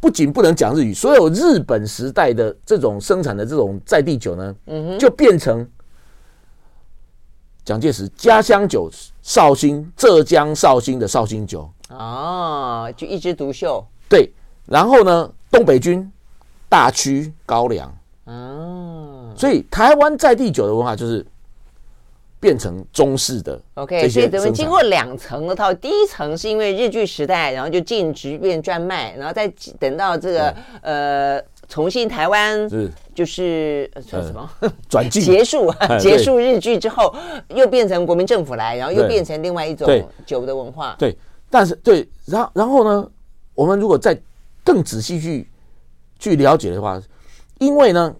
[0.00, 5.68] 不仅不能讲日语，所有日本时代的这种生产的这种在地酒呢，嗯哼，就变成
[7.64, 8.90] 蒋介石家乡酒
[9.22, 14.32] 绍兴，浙江绍兴的绍兴酒，哦，就一枝独秀，对，
[14.66, 16.10] 然后呢，东北军
[16.68, 17.94] 大曲高粱，
[18.24, 21.24] 哦，所以台湾在地酒的文化就是。
[22.42, 29.46] 变成中式的，OK，所以咱们经过两层的套，第一层是因为日据时代，然后就禁止变专卖，然后再
[29.78, 30.52] 等到这个
[30.82, 32.90] 呃重新台湾是。
[33.14, 34.50] 就是叫什么？
[34.88, 35.22] 转进。
[35.22, 37.14] 结束结束日剧之后，
[37.48, 39.86] 又变成国民政府来，然后又变成另外一种
[40.24, 40.96] 酒的文化。
[40.98, 41.16] 对，
[41.48, 43.10] 但是对，然后然后呢，
[43.54, 44.18] 我们如果再
[44.64, 45.46] 更仔细去
[46.18, 47.00] 去了解的话，
[47.58, 48.12] 因为呢。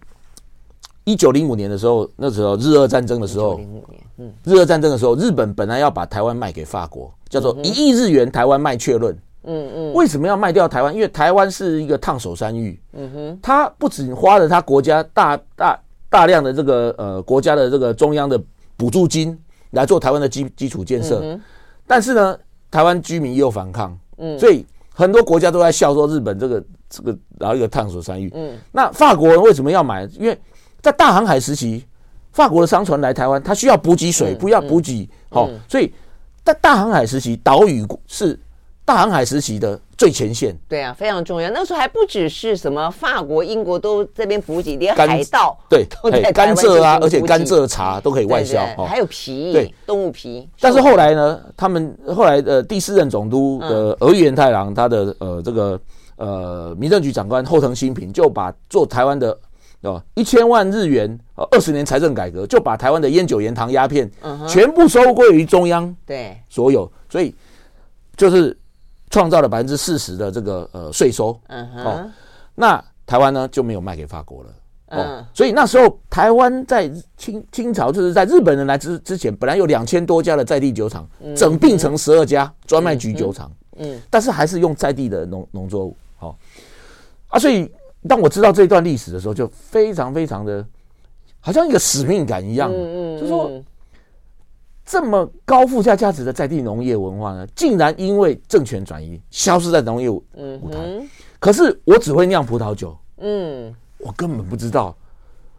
[1.04, 9.16] 一九零五年的时候，那时候日俄战争的时候，零五年，嗯，日俄战争的时候，日本本来要把台湾卖给法国，叫做一亿日元台湾卖确论。
[9.44, 10.94] 嗯嗯，为什么要卖掉台湾？
[10.94, 12.80] 因为台湾是一个烫手山芋。
[12.92, 18.40] 嗯哼，他不仅花了他国家大大大量的这个呃国家的这个中央的
[18.76, 19.36] 补助金
[19.70, 21.36] 来做台湾的基基础建设，
[21.84, 22.38] 但是呢，
[22.70, 23.98] 台湾居民又反抗。
[24.18, 28.30] 嗯，所以很多国家都在笑说日本这个这个然后一个烫手山芋。
[28.34, 30.04] 嗯，那法国人为什么要买？
[30.12, 30.38] 因为
[30.82, 31.86] 在大航海时期，
[32.32, 35.94] 法国的商船来台湾，它需要补给水，不要补给，好，所以
[36.42, 38.36] 在大航海时期，岛屿是
[38.84, 40.58] 大航海时期的最前线。
[40.68, 41.48] 对啊，非常重要。
[41.50, 45.86] 那时候还不只是什么法国、英国都这边补给，连海盗对
[46.32, 48.66] 甘蔗啊，而且甘蔗茶都可以外销。
[48.84, 50.48] 还有皮，对动物皮。
[50.58, 55.80] 但是后来呢，他们后来呃第四任总督的儿玉源太郎，他的呃这个
[56.16, 59.38] 呃民政局长官后藤新平就把做台湾的。
[59.82, 61.18] 哦，一千万日元，
[61.50, 64.08] 二十年财政改革就把台湾的烟酒、盐糖、鸦片，
[64.48, 67.34] 全部收归于中央，对，所有，所以
[68.16, 68.56] 就是
[69.10, 72.10] 创造了百分之四十的这个呃税收，嗯哼，哦，
[72.54, 74.50] 那台湾呢就没有卖给法国了，
[74.90, 81.04] 哦，所以那时候台湾在清清朝就是在日本人来之之前，本来有两千多家的在地酒厂，
[81.36, 86.38] 整并成十二家专卖局酒厂，嗯，但是还是用在地的农农作物，好，
[87.26, 87.68] 啊，所以。
[88.08, 90.66] 当我知道这段历史的时候，就非常非常的，
[91.40, 92.70] 好像一个使命感一样。
[92.72, 93.50] 嗯嗯，就是说，
[94.84, 100.24] 这么高附加价值的在地农业文化呢，竟然因为政权转移消失在农业舞
[100.70, 100.78] 台。
[101.38, 104.96] 可是我只会酿葡萄酒，嗯，我根本不知道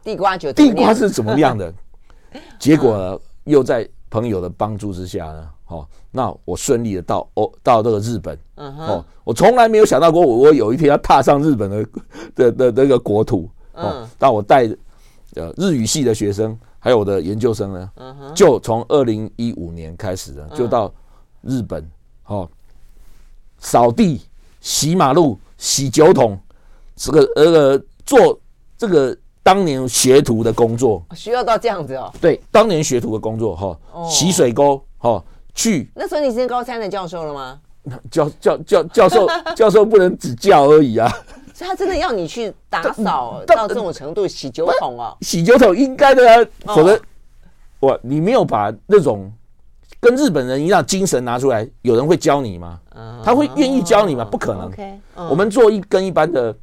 [0.04, 1.74] 地瓜酒地瓜是怎么样的。
[2.60, 5.50] 结果又在朋友的帮助之下呢。
[5.74, 11.88] 哦，那我顺利的到哦，到这个日本，哦，我从来没有想到过我我有一天要踏上日本的
[12.36, 14.68] 的的那个国土，哦，但我带
[15.34, 17.92] 呃日语系的学生还有我的研究生呢，
[18.36, 20.94] 就从二零一五年开始的，就到
[21.42, 21.84] 日本，
[22.28, 22.48] 哦，
[23.58, 24.22] 扫地、
[24.62, 26.40] 洗马路、洗酒桶，
[26.96, 28.40] 这个呃做
[28.78, 35.24] 这个当年学徒的工作，需要到这样子哦，对，当年学徒的工作哈，洗水沟，哈。
[35.54, 37.60] 去那时候你是高三的教授了吗？
[38.10, 41.10] 教教教教授 教授不能只教而已啊，
[41.54, 46.98] 所以他真的要你去打扫到这种程度，洗酒桶哦，洗酒桶应该的啊，否则
[47.82, 49.30] 我你没有把那种
[50.00, 52.80] 跟日本人一样精神拿出来，有人会教你吗？
[53.22, 54.24] 他会愿意教你吗？
[54.24, 54.72] 不可能。
[55.30, 56.56] 我们做一跟一般的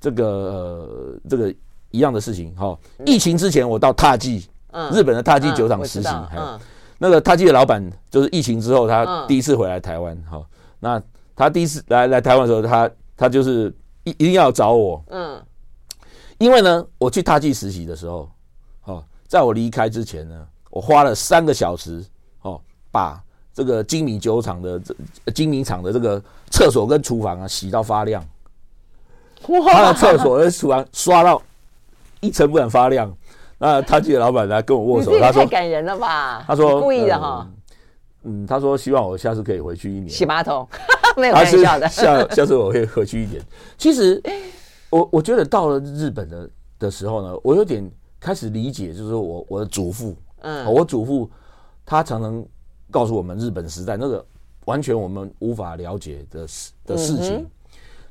[0.00, 0.88] 这个呃
[1.30, 1.54] 这个
[1.92, 2.76] 一样的事情哈。
[3.06, 4.48] 疫情之前我到踏记，
[4.92, 6.58] 日本的踏记酒厂实习，还
[7.04, 10.44] 那个他记得老板就是疫情之后，他第一次回来台湾，哈、嗯，
[10.80, 11.02] 那
[11.36, 13.70] 他第一次来来台湾的时候，他他就是
[14.04, 15.38] 一一定要找我，嗯，
[16.38, 18.26] 因为呢，我去他记实习的时候，
[18.84, 22.02] 哦，在我离开之前呢，我花了三个小时，
[22.40, 22.58] 哦，
[22.90, 24.94] 把这个精米酒厂的这
[25.34, 26.18] 精米厂的这个
[26.50, 28.26] 厕所跟厨房啊洗到发亮，
[29.48, 31.42] 哇，他的厕所跟厨房刷到
[32.20, 33.14] 一尘不染发亮。
[33.64, 36.44] 那他记得老板来跟我握手，他说太感人了吧？
[36.46, 37.48] 他说故意的哈。
[38.24, 40.68] 嗯，他说希望我下次可以回去一年洗马桶，
[41.16, 41.88] 没有开玩笑的。
[41.88, 43.42] 下下次我会回去一点。
[43.78, 44.22] 其实
[44.90, 51.30] 我我觉得到了日本的的时候呢，我有点开始理解，就是我我的祖父，嗯，我祖父
[51.86, 52.44] 他常常
[52.90, 54.22] 告诉我们日本时代那个
[54.66, 57.46] 完全我们无法了解的事的事情，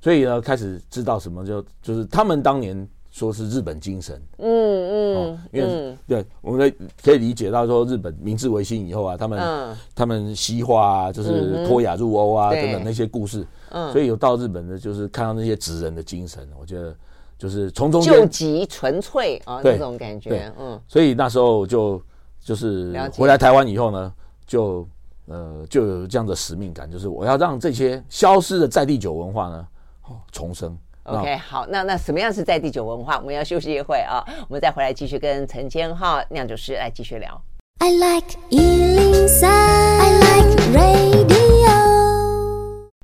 [0.02, 2.90] 所以呢，开始知道什么就就是他们当年。
[3.14, 16.96] 说是日本精神，嗯嗯，哦、因为、嗯、对，我们可以可以理解到说，日本明治维新以后啊，他们、嗯、他们西化啊，就是脱亚入欧啊、嗯、等等那些故事，嗯，所以有到日本的，就是看到那些职人的精神，我觉得
[17.38, 22.02] 就是从中救急纯粹啊，那种感觉，嗯，所以那时候就
[22.44, 24.12] 就是回来台湾以后呢，
[24.48, 24.88] 就
[25.28, 29.68] 呃就有这样的使命感，就是我要让这些消失的在地酒文化呢，
[30.08, 30.76] 哦，重生。
[31.04, 33.18] OK，好，那那什么样是在地酒文化？
[33.18, 37.42] 我们要休息一会啊，我们再回来继续跟陈千浩酿酒师来继续聊。
[37.80, 41.33] I like 103, I like radio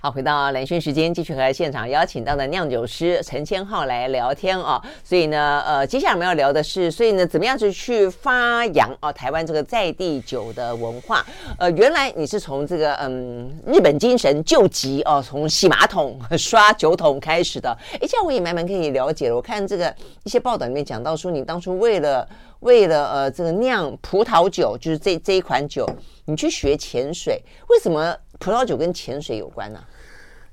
[0.02, 4.82] 好，回到兰萱时间，继续和现场邀请到的酿酒师陈千浩来聊天啊。
[5.04, 11.26] 所以呢，呃，接下来我们要聊的是，所以呢，怎么样子去发扬啊台湾这个在地酒的文化？
[11.58, 17.78] 呃，原来你是从这个嗯日本精神救急哦，从洗马桶、 刷酒桶开始的。
[17.96, 19.36] 哎，这样我也慢慢可以了解了。
[19.36, 22.26] 我看这个一些报道里面讲到说，你当初为了
[22.62, 25.86] 为了呃这个酿葡萄酒，就是这这一款酒，
[26.24, 28.16] 你去学潜水，为什么？
[28.40, 29.86] 葡萄酒跟潜水有关呢、啊？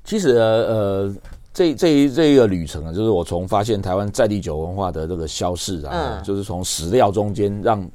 [0.05, 1.13] 其实呃，
[1.53, 7.89] 这这一这一个旅程啊，就是我从发现台湾在地酒文化的这个消逝啊，嗯、就是从史料中间让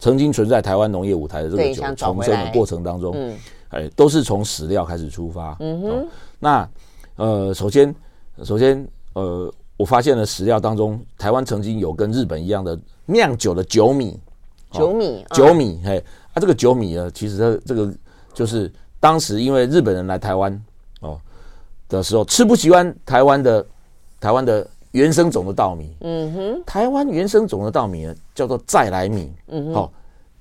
[0.00, 3.36] 曾经存在台湾农业舞台的这个酒重生的过程当中，嗯，
[3.68, 5.56] 哎，都是从史料开始出发。
[5.60, 6.06] 嗯哼，哦、
[6.40, 6.68] 那
[7.16, 7.94] 呃，首先
[8.42, 12.76] 首先呃，我发现了史料当中，台湾曾经有跟日本一样的
[13.06, 14.18] 酿酒的酒米，
[14.72, 15.98] 酒米，哦、酒米，哎，
[16.32, 17.92] 啊，这个酒米呢，其实它这个
[18.34, 18.68] 就是。
[19.02, 20.62] 当时因为日本人来台湾
[21.00, 21.18] 哦
[21.88, 23.66] 的时候，吃不习惯台湾的
[24.20, 25.92] 台湾的原生种的稻米。
[26.02, 29.32] 嗯哼，台湾原生种的稻米呢，叫做再来米。
[29.48, 29.92] 嗯哼，好，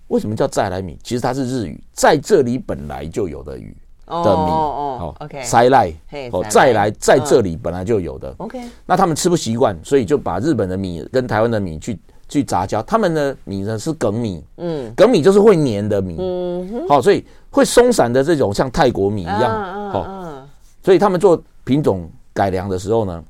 [0.09, 0.95] 为什么叫再来米？
[1.01, 3.76] 其实它是日语，在这里本来就有的语。
[4.05, 5.89] 的米哦，OK，塞赖
[6.34, 8.59] 哦，再来在这里本来就有的，OK。
[8.86, 11.97] 那他们吃不习惯，所以就把日本的米跟台湾的米去
[12.28, 12.84] 去杂交。
[12.84, 20.47] 他们的米呢是梗米，嗯，梗米就是会黏的米，嗯，好，所以会松散的这种像泰国米一样，好，
[20.82, 23.24] 所以他们做品种改良的时候呢，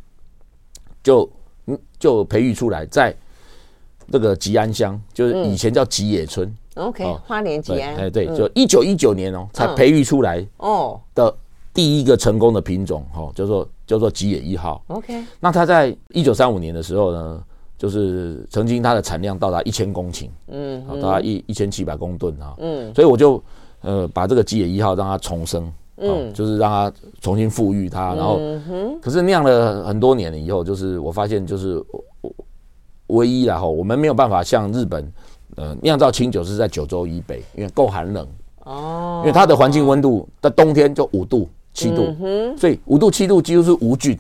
[1.04, 1.30] 就
[2.00, 3.14] 就培育出来，在
[4.12, 6.54] 这个吉安乡，就是以前叫吉野村。
[6.76, 11.36] OK，花莲吉安，哎对，就一九一九年哦，才培育出来哦的
[11.74, 14.82] 第一个成功的品种，哦，叫做叫做吉野一号。
[14.88, 17.44] OK，那它在一九三五年的时候呢，
[17.78, 23.44] 就是曾经它的产量到达一千公顷，嗯，好，到达一一千七百公吨啊，嗯，所以我就
[23.82, 28.40] 呃把这个吉野一号让它重生，嗯，就是让它重新富裕它，然后，
[29.02, 31.84] 可是酿了很多年了以后，就是我发现就是
[33.08, 35.12] 唯一然后我们没有办法像日本。
[35.58, 38.26] 呃，酿造清酒是在九州以北，因为够寒冷。
[38.64, 42.16] 哦，因为它的环境温度在冬天就五度七度，
[42.58, 44.18] 所以五度七度几乎是无菌。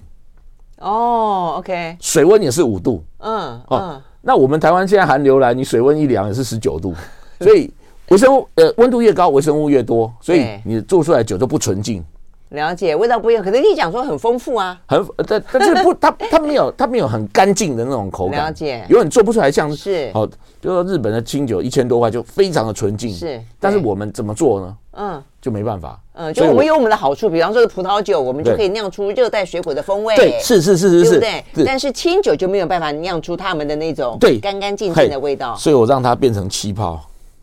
[0.79, 1.55] 哦。
[1.57, 6.93] OK，水温也是五度，嗯哦，那我们台湾现在寒流来，你水温一凉也是十九度，
[7.39, 7.71] 所以
[8.11, 12.03] 微生物呃温度越高，微生物越多，所以你做出来酒就不纯净。
[12.49, 18.47] 了解，味道不一样，可是你讲说很丰富啊，很但但是不， 它它没有它没有很干净的那种口感。
[18.47, 20.11] 了解，永远做不出来像是。
[20.13, 20.33] 好，比
[20.63, 24.77] 如说日本的清酒一千多块就非常的纯净，是，但是我们怎么做呢？
[24.97, 31.65] 嗯，就没办法，嗯，就我们有我们的好处，比方说葡萄酒，我们就可以酿出热带水果的风味，对，是是是是是，对不对？
[31.65, 34.37] 但是清酒就没有办法酿出他们的那种对。
[34.39, 36.99] 干干净净的味道，所以我让它变成气泡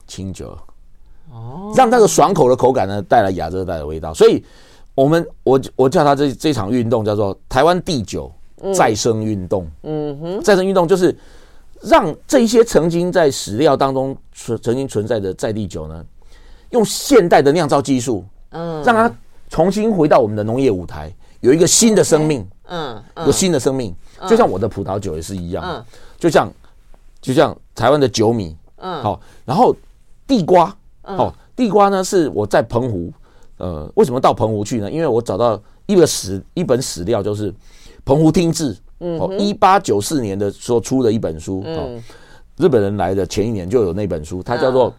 [0.09, 0.59] 清酒，
[1.31, 4.45] 哦，让那个爽口的口感呢带来亚热带的味道，所以。
[4.95, 8.33] 我们我我叫他这这场运动叫做台湾第酒
[8.75, 9.65] 再生运动。
[9.85, 11.17] 嗯哼，再生运动就是
[11.83, 16.05] 让这一些曾经在史料当中存曾经存在的在地酒呢，
[16.71, 19.09] 用现代的酿造技术，嗯，让它
[19.49, 22.45] 重新回到我们的农业舞台，有一个新的生命。
[22.67, 23.95] 嗯，有新的生命，
[24.29, 25.65] 就像我的葡萄酒也是一样。
[25.65, 25.85] 嗯，
[26.19, 26.53] 就像
[27.21, 28.57] 就像台湾的酒米。
[28.79, 29.73] 嗯，好，然后
[30.29, 30.73] 地瓜。
[31.03, 33.13] 哦，地瓜呢是我在澎湖。
[33.57, 34.89] 呃，为什么到澎湖去呢？
[34.89, 37.51] 因为我找到一个史一本史料，就是
[38.05, 38.73] 《澎湖听志》
[39.19, 41.65] 哦，一八九四年的时候出的一本书。
[41.67, 42.01] 哦，
[42.57, 44.95] 日本人来的前一年就有那本书，它叫做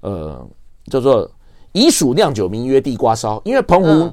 [0.00, 0.44] 呃
[0.86, 1.30] 叫做
[1.70, 3.40] 以薯酿酒，名曰地瓜烧。
[3.44, 4.12] 因为澎湖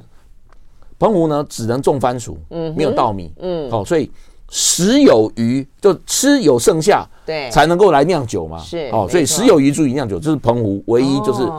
[1.00, 4.12] 澎湖呢只能种番薯，嗯，没有稻米，嗯，哦，所以
[4.52, 8.60] 食有余就吃有剩下，对，才能够来酿酒嘛。
[8.60, 11.50] 是哦，所以食有余足以酿酒，这是澎湖唯一就是。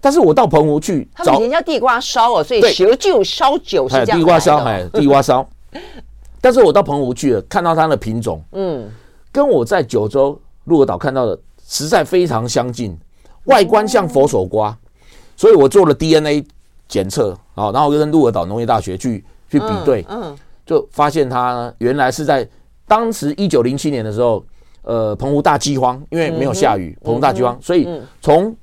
[0.00, 4.18] 但是我到澎湖去，他们以前叫地瓜烧哦，所以蛇酒烧酒是这样。
[4.18, 5.48] 地瓜烧，哎，地瓜烧。
[6.42, 8.86] 但是我到澎湖去了，看到它的品种，嗯，
[9.32, 12.94] 跟我在九州鹿儿岛看到的实在非常相近，
[13.44, 14.76] 外观像佛手瓜，
[15.38, 16.44] 所以我做了 DNA
[16.86, 20.36] 检测啊，然后跟鹿儿岛农业大学去去比对，嗯，
[20.66, 22.48] 就发现它原来是在
[22.86, 24.44] 当时一九零七年的时候，
[24.82, 27.88] 呃，澎湖大饥荒，因为没有下雨，澎湖大饥荒，所以
[28.20, 28.54] 从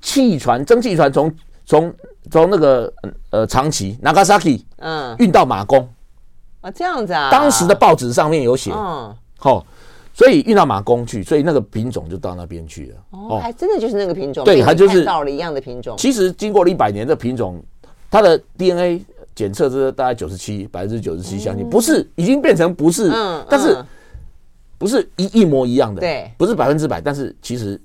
[0.00, 1.32] 汽船、蒸汽船从
[1.64, 1.94] 从
[2.30, 2.92] 从那个
[3.30, 5.14] 呃长崎 Nagasaki 嗯。
[5.18, 5.88] 运到马公。
[6.60, 8.72] 啊这样子啊，当时的报纸上面有写。
[8.72, 9.14] 嗯。
[9.38, 9.64] 好，
[10.14, 12.96] 所以运到马公去，所以那个品种就到那边去了。
[13.10, 15.96] 哦，还真的就是那个品种对，还就是到了一样的品种。
[15.96, 17.62] 其实经过了一百年的品种，
[18.10, 19.04] 它的 DNA
[19.36, 21.70] 检测是大概九十七百分之九十七相信。
[21.70, 23.76] 不是已经变成不是嗯，但是
[24.76, 27.80] 不是一一模一样的对，不是百分之百，但是其实。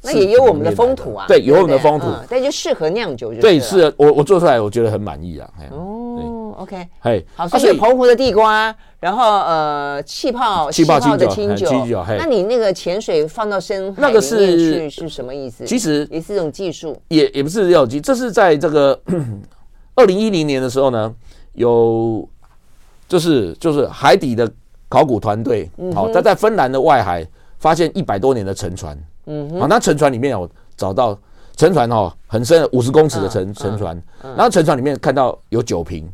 [0.00, 5.50] 那也有我们的风土啊，对，有我们的风土，但就适合酿酒，就对，是我我做出来，我觉得很满意啊。
[5.72, 11.68] 哦，OK，嘿，好，所以澎湖的地瓜，然后呃，气泡气泡的清酒，
[12.16, 15.64] 那你那个潜水放到深海里面去是什么意思？
[15.64, 18.98] 其实也是一种技术，也也不是药剂，这是在这个
[19.98, 21.12] 二零一零年的时候呢，
[21.54, 22.26] 有
[23.08, 24.48] 就是就是海底的
[24.88, 27.26] 考古团队，好，他在芬兰的外海
[27.58, 28.96] 发现一百多年的沉船。
[29.26, 31.18] 嗯，好，那沉船里面有找到
[31.56, 36.08] 沉船哦，很深，五十公尺的沉沉船，然后沉船里面看到有酒瓶，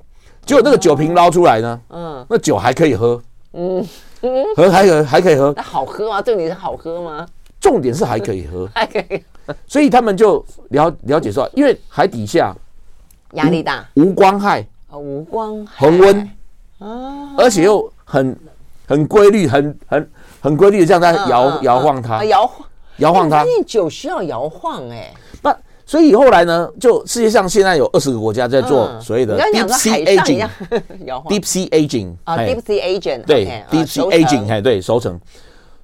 [0.47, 3.23] 结果那个酒瓶捞出来呢，嗯，那酒还可以喝，
[3.53, 3.87] 嗯。
[4.23, 6.23] 嗯，喝还可还可以喝，那好喝吗？
[6.23, 7.27] 重点是好喝吗？
[7.61, 9.23] 重点是还可以喝，还可以，
[9.67, 12.57] 所以他们就了了解说，因为海底下
[13.35, 14.67] 压力大，无光害。
[14.91, 16.31] 啊，无光害，恒温。
[16.79, 18.37] 啊，而且又很
[18.87, 20.11] 很规律，很很
[20.41, 22.67] 很规律的这样在摇摇晃它，摇晃。
[22.99, 25.13] 摇晃它，酒需要摇晃哎，
[25.43, 25.53] 那
[25.85, 35.21] 所以后来呢，就世界上现在有二十个国家在做所谓的 deep sea aging，deep sea aging 啊，deep sea aging 对，deep sea aging 哎对，熟成。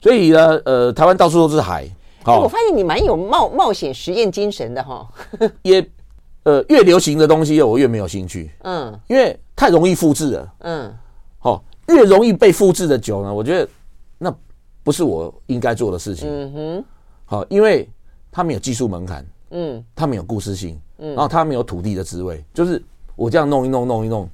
[0.01, 1.85] 所以呢，呃，台湾到处都是海，
[2.23, 5.05] 好、欸，我发现你蛮有冒冒险实验精神的哈。
[5.63, 5.85] 也，
[6.45, 8.51] 呃，越流行的东西我越没有兴趣。
[8.63, 10.55] 嗯，因为太容易复制了。
[10.61, 10.93] 嗯，
[11.39, 13.69] 好，越容易被复制的酒呢，我觉得
[14.19, 14.35] 那
[14.83, 16.29] 不是我应该做的事情。
[16.31, 16.85] 嗯哼，
[17.25, 17.89] 好，因为
[18.33, 19.25] 它没有技术门槛。
[19.51, 20.81] 嗯，它没有故事性。
[20.99, 22.83] 嗯，然后它没有土地的滋味，就是
[23.17, 24.29] 我这样弄一弄，弄一弄，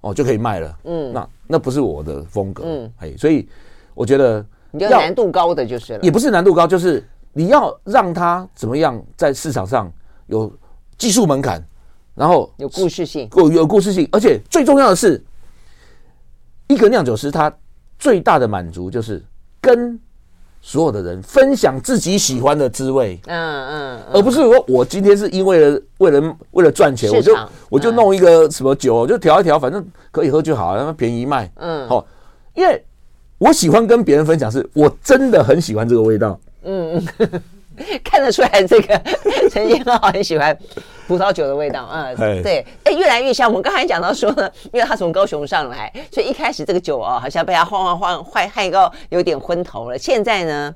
[0.00, 0.78] 哦，就可以卖了。
[0.84, 2.62] 嗯，那那不是我的风格。
[2.64, 3.48] 嗯，嘿，所以
[3.94, 4.44] 我觉得。
[4.72, 9.92] 你要难度高的就是了，也不是难度高，就是你要让它怎么样在市场上
[10.28, 10.48] 有
[11.00, 11.60] 技术门槛，
[12.14, 15.20] 然后有故事性，有有故事性，而且最重要的是，
[16.68, 17.50] 一个酿酒师他
[17.98, 19.20] 最大的满足就是
[19.60, 19.98] 跟
[20.60, 27.36] 所有的人分享自己喜欢的滋味，嗯嗯，而不是说我今天是因为了为了为了赚钱，我就
[27.70, 32.06] 我就弄一个什么酒，就调一调，反正可以喝就好，然后便宜卖，嗯，好，
[32.54, 32.84] 因为。
[33.42, 36.38] 我喜欢跟别人分享，是我真的很喜欢这个味道。
[36.62, 37.42] 嗯嗯，
[38.04, 39.00] 看得出来，这个
[39.50, 40.56] 陈先生很喜欢
[41.06, 41.88] 葡萄酒的味道。
[41.92, 43.48] 嗯，对，哎，越来越像。
[43.48, 49.98] 我们刚才讲到说呢，因为他从高雄上来，所以一开始这个酒哦，好像被他晃晃晃坏害到有点昏头了。
[49.98, 50.74] 现在呢，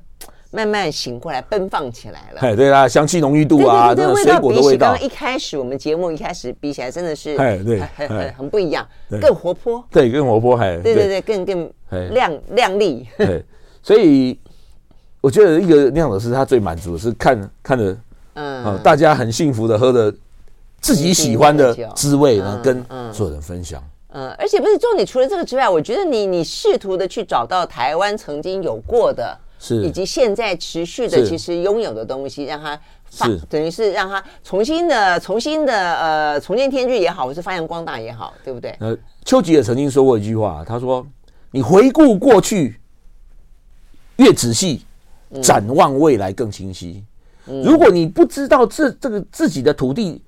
[0.51, 2.41] 慢慢醒过来，奔放起来了。
[2.41, 8.87] 哎，对啊，香气浓郁度啊，这个水果的味道，刚刚一开始我们节目一开始比起来，真的是哎，对，很很很不一样，
[9.21, 9.83] 更活泼。
[9.91, 11.71] 对，更活泼，还对对对，更更。
[12.11, 13.41] 亮亮丽，对，
[13.81, 14.37] 所以
[15.25, 17.97] 我觉得一个酿酒师他最满足的是看看着，
[18.35, 20.13] 嗯，大家很幸福的喝的
[20.79, 23.83] 自己喜欢的滋味呢，跟所有人分享。
[24.09, 38.75] 嗯，而且不是重点，除了这个之外，我觉得你你试图的去找到台湾曾经有过的，是以及现在持续的其实拥有的东西，让它是等于是让它重新的重新的呃重见天日也好，或是发扬光大也好，对不对？
[38.79, 41.03] 呃，丘吉尔曾经说过一句话，他说。
[41.51, 42.77] 你回顾过去，
[44.17, 44.85] 越仔细，
[45.41, 47.03] 展望未来更清晰。
[47.63, 50.21] 如果你不知道这这个自己的土地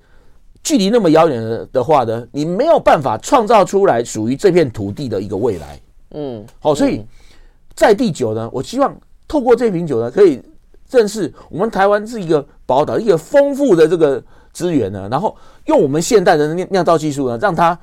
[0.62, 5.80] 距离那么遥远的话呢，你没有办法创造出来属于这片土地的一个未来。
[6.12, 7.04] 嗯，好，所以
[7.74, 8.96] 在第九呢，我希望
[9.26, 10.40] 透过这瓶酒呢，可以
[10.90, 14.22] 认识我们台湾是一个宝岛，一个丰富的这个
[14.52, 15.36] 资源呢，然后
[15.66, 17.78] 用我们现代的酿酿造技术呢，让它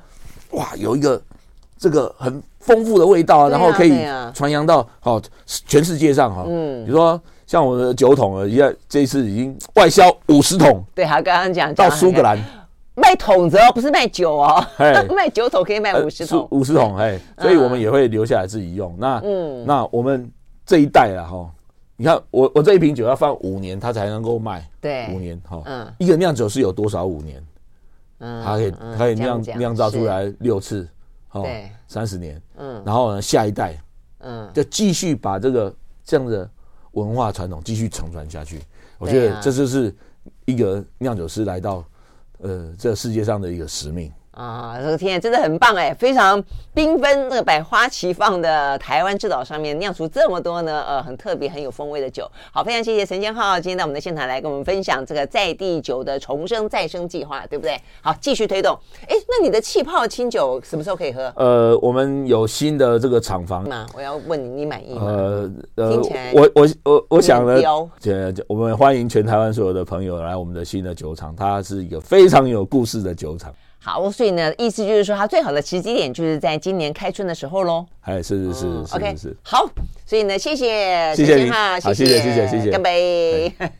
[0.52, 1.20] 哇有一个
[1.78, 2.42] 这个很。
[2.66, 3.96] 丰富的味道啊，然后可以
[4.34, 6.44] 传扬到好全世界上哈。
[6.48, 10.84] 嗯，比如说像我们的酒桶啊，现在这一次已经外销五十桶。
[10.92, 12.36] 对，他刚刚讲到苏格兰
[12.96, 14.66] 卖桶子哦，不是卖酒哦，
[15.14, 18.92] 卖酒桶可以卖五十桶，五十桶哎，所以我们也会留下来自己用。
[18.98, 20.28] 那嗯，那我们
[20.66, 21.48] 这一代啊哈，
[21.96, 24.68] 你看我我这一瓶酒要放五年，它才能够卖。
[24.80, 27.40] 对，五年哈，嗯，一个酿酒是有多少五年？
[28.18, 30.88] 嗯，它可以它可以酿酿造出来六次。
[31.32, 33.78] 对，三十年，嗯，然后呢，下一代，
[34.18, 35.74] 嗯，就继续把这个
[36.04, 36.48] 这样的
[36.92, 38.60] 文化传统继续承传下去。
[38.98, 39.94] 我觉得这就是
[40.46, 41.84] 一个酿酒师来到
[42.38, 44.10] 呃这个世界上的一个使命。
[44.36, 46.38] 啊，这个天真的很棒哎，非常
[46.74, 52.30] 缤纷，那个百花齐放的台湾制岛上面酿出这么多呢，呃，很特别、很有风味的酒。
[52.52, 57.80] 好，非常谢谢陈先浩今天到我们的现场来跟我们分享这个在地酒的重生再生计划，对不对？
[58.02, 58.78] 好，继续推动。
[59.08, 61.32] 哎，那你的气泡清酒什么时候可以喝？
[61.36, 63.86] 呃，我们有新的这个厂房嘛？
[63.94, 65.06] 我要问你，你满意吗？
[65.06, 67.58] 呃呃，听起来我我我我想呢，
[68.46, 73.50] 我们欢迎全台湾所有的朋友来我们的新的酒厂，它是一个非常有故事的酒厂。
[73.86, 77.86] 好，所以呢，意思就是说，它最好的时机点就是在今年开春的时候喽。
[78.00, 79.36] 哎，是是是，OK，是。
[79.44, 79.64] 好，
[80.04, 83.52] 所以呢，谢谢，谢谢你，好，谢谢谢谢谢谢，干杯。